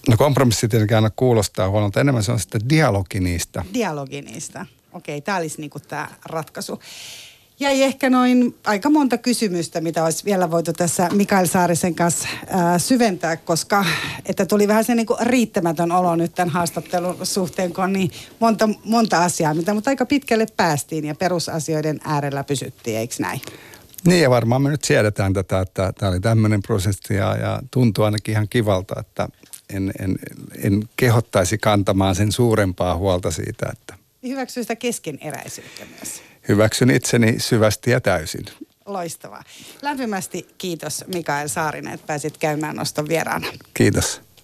No 0.09 0.17
kompromissi 0.17 0.69
tietenkin 0.69 0.97
aina 0.97 1.11
kuulostaa 1.17 1.71
huonolta. 1.71 2.01
Enemmän 2.01 2.23
se 2.23 2.33
on 2.33 2.41
sitten 2.41 2.69
dialogi 2.69 3.21
niistä. 3.21 3.65
Dialogi 3.75 4.23
niistä. 4.23 4.67
Okei, 4.93 5.21
tämä 5.21 5.39
olisi 5.39 5.61
niin 5.61 5.71
kuin 5.71 5.83
tämä 5.89 6.09
ratkaisu 6.25 6.81
jäi 7.63 7.83
ehkä 7.83 8.11
noin 8.11 8.55
aika 8.65 8.91
monta 8.91 9.19
kysymystä, 9.19 9.81
mitä 9.81 10.05
olisi 10.05 10.25
vielä 10.25 10.51
voitu 10.51 10.73
tässä 10.73 11.09
Mikael 11.13 11.47
Saarisen 11.47 11.95
kanssa 11.95 12.29
ää, 12.47 12.79
syventää, 12.79 13.37
koska 13.37 13.85
että 14.27 14.47
tuli 14.47 14.69
vähän 14.69 14.85
se 14.85 14.95
niin 14.95 15.07
kuin 15.07 15.19
riittämätön 15.27 15.93
olo 15.93 16.17
nyt 16.17 16.35
tämän 16.35 16.49
haastattelun 16.49 17.17
suhteen, 17.23 17.73
kun 17.73 17.85
on 17.85 17.93
niin 17.93 18.11
monta, 18.41 18.69
monta 18.85 19.25
asiaa, 19.25 19.55
mitä, 19.55 19.75
mutta 19.75 19.91
aika 19.91 20.07
pitkälle 20.07 20.47
päästiin 20.57 21.05
ja 21.05 21.15
perusasioiden 21.15 22.01
äärellä 22.05 22.45
pysyttiin, 22.45 22.99
eikö 22.99 23.15
näin? 23.19 23.41
Niin 24.07 24.23
ja 24.23 24.31
varmaan 24.31 24.63
me 24.63 24.71
nyt 24.71 24.85
siedetään 24.85 25.33
tätä, 25.33 25.61
että 25.61 25.93
tämä 25.99 26.13
oli 26.13 26.21
tämmöinen 26.21 26.63
prosessi 26.63 27.15
ja, 27.15 27.37
ja 27.37 27.63
tuntuu 27.71 28.05
ainakin 28.05 28.33
ihan 28.33 28.49
kivalta, 28.49 29.01
että 29.01 29.29
en, 29.71 29.93
en, 29.99 30.19
en 30.63 30.83
kehottaisi 30.97 31.59
kantamaan 31.59 32.15
sen 32.15 32.33
suurempaa 32.33 32.97
huolta 32.97 33.31
siitä, 33.31 33.67
että... 33.73 33.95
Hyväksyy 34.23 34.63
sitä 34.63 34.77
keskeneräisyyttä 34.77 35.85
myös 35.85 36.32
hyväksyn 36.49 36.91
itseni 36.91 37.35
syvästi 37.39 37.91
ja 37.91 38.01
täysin. 38.01 38.45
Loistavaa. 38.87 39.45
Lämpimästi 39.83 40.49
kiitos 40.59 41.05
Mikael 41.15 41.49
Saarinen, 41.49 41.95
että 41.95 42.07
pääsit 42.07 42.39
käymään 42.39 42.77
noston 42.77 43.09
vieraana. 43.09 43.47
Kiitos. 43.75 44.21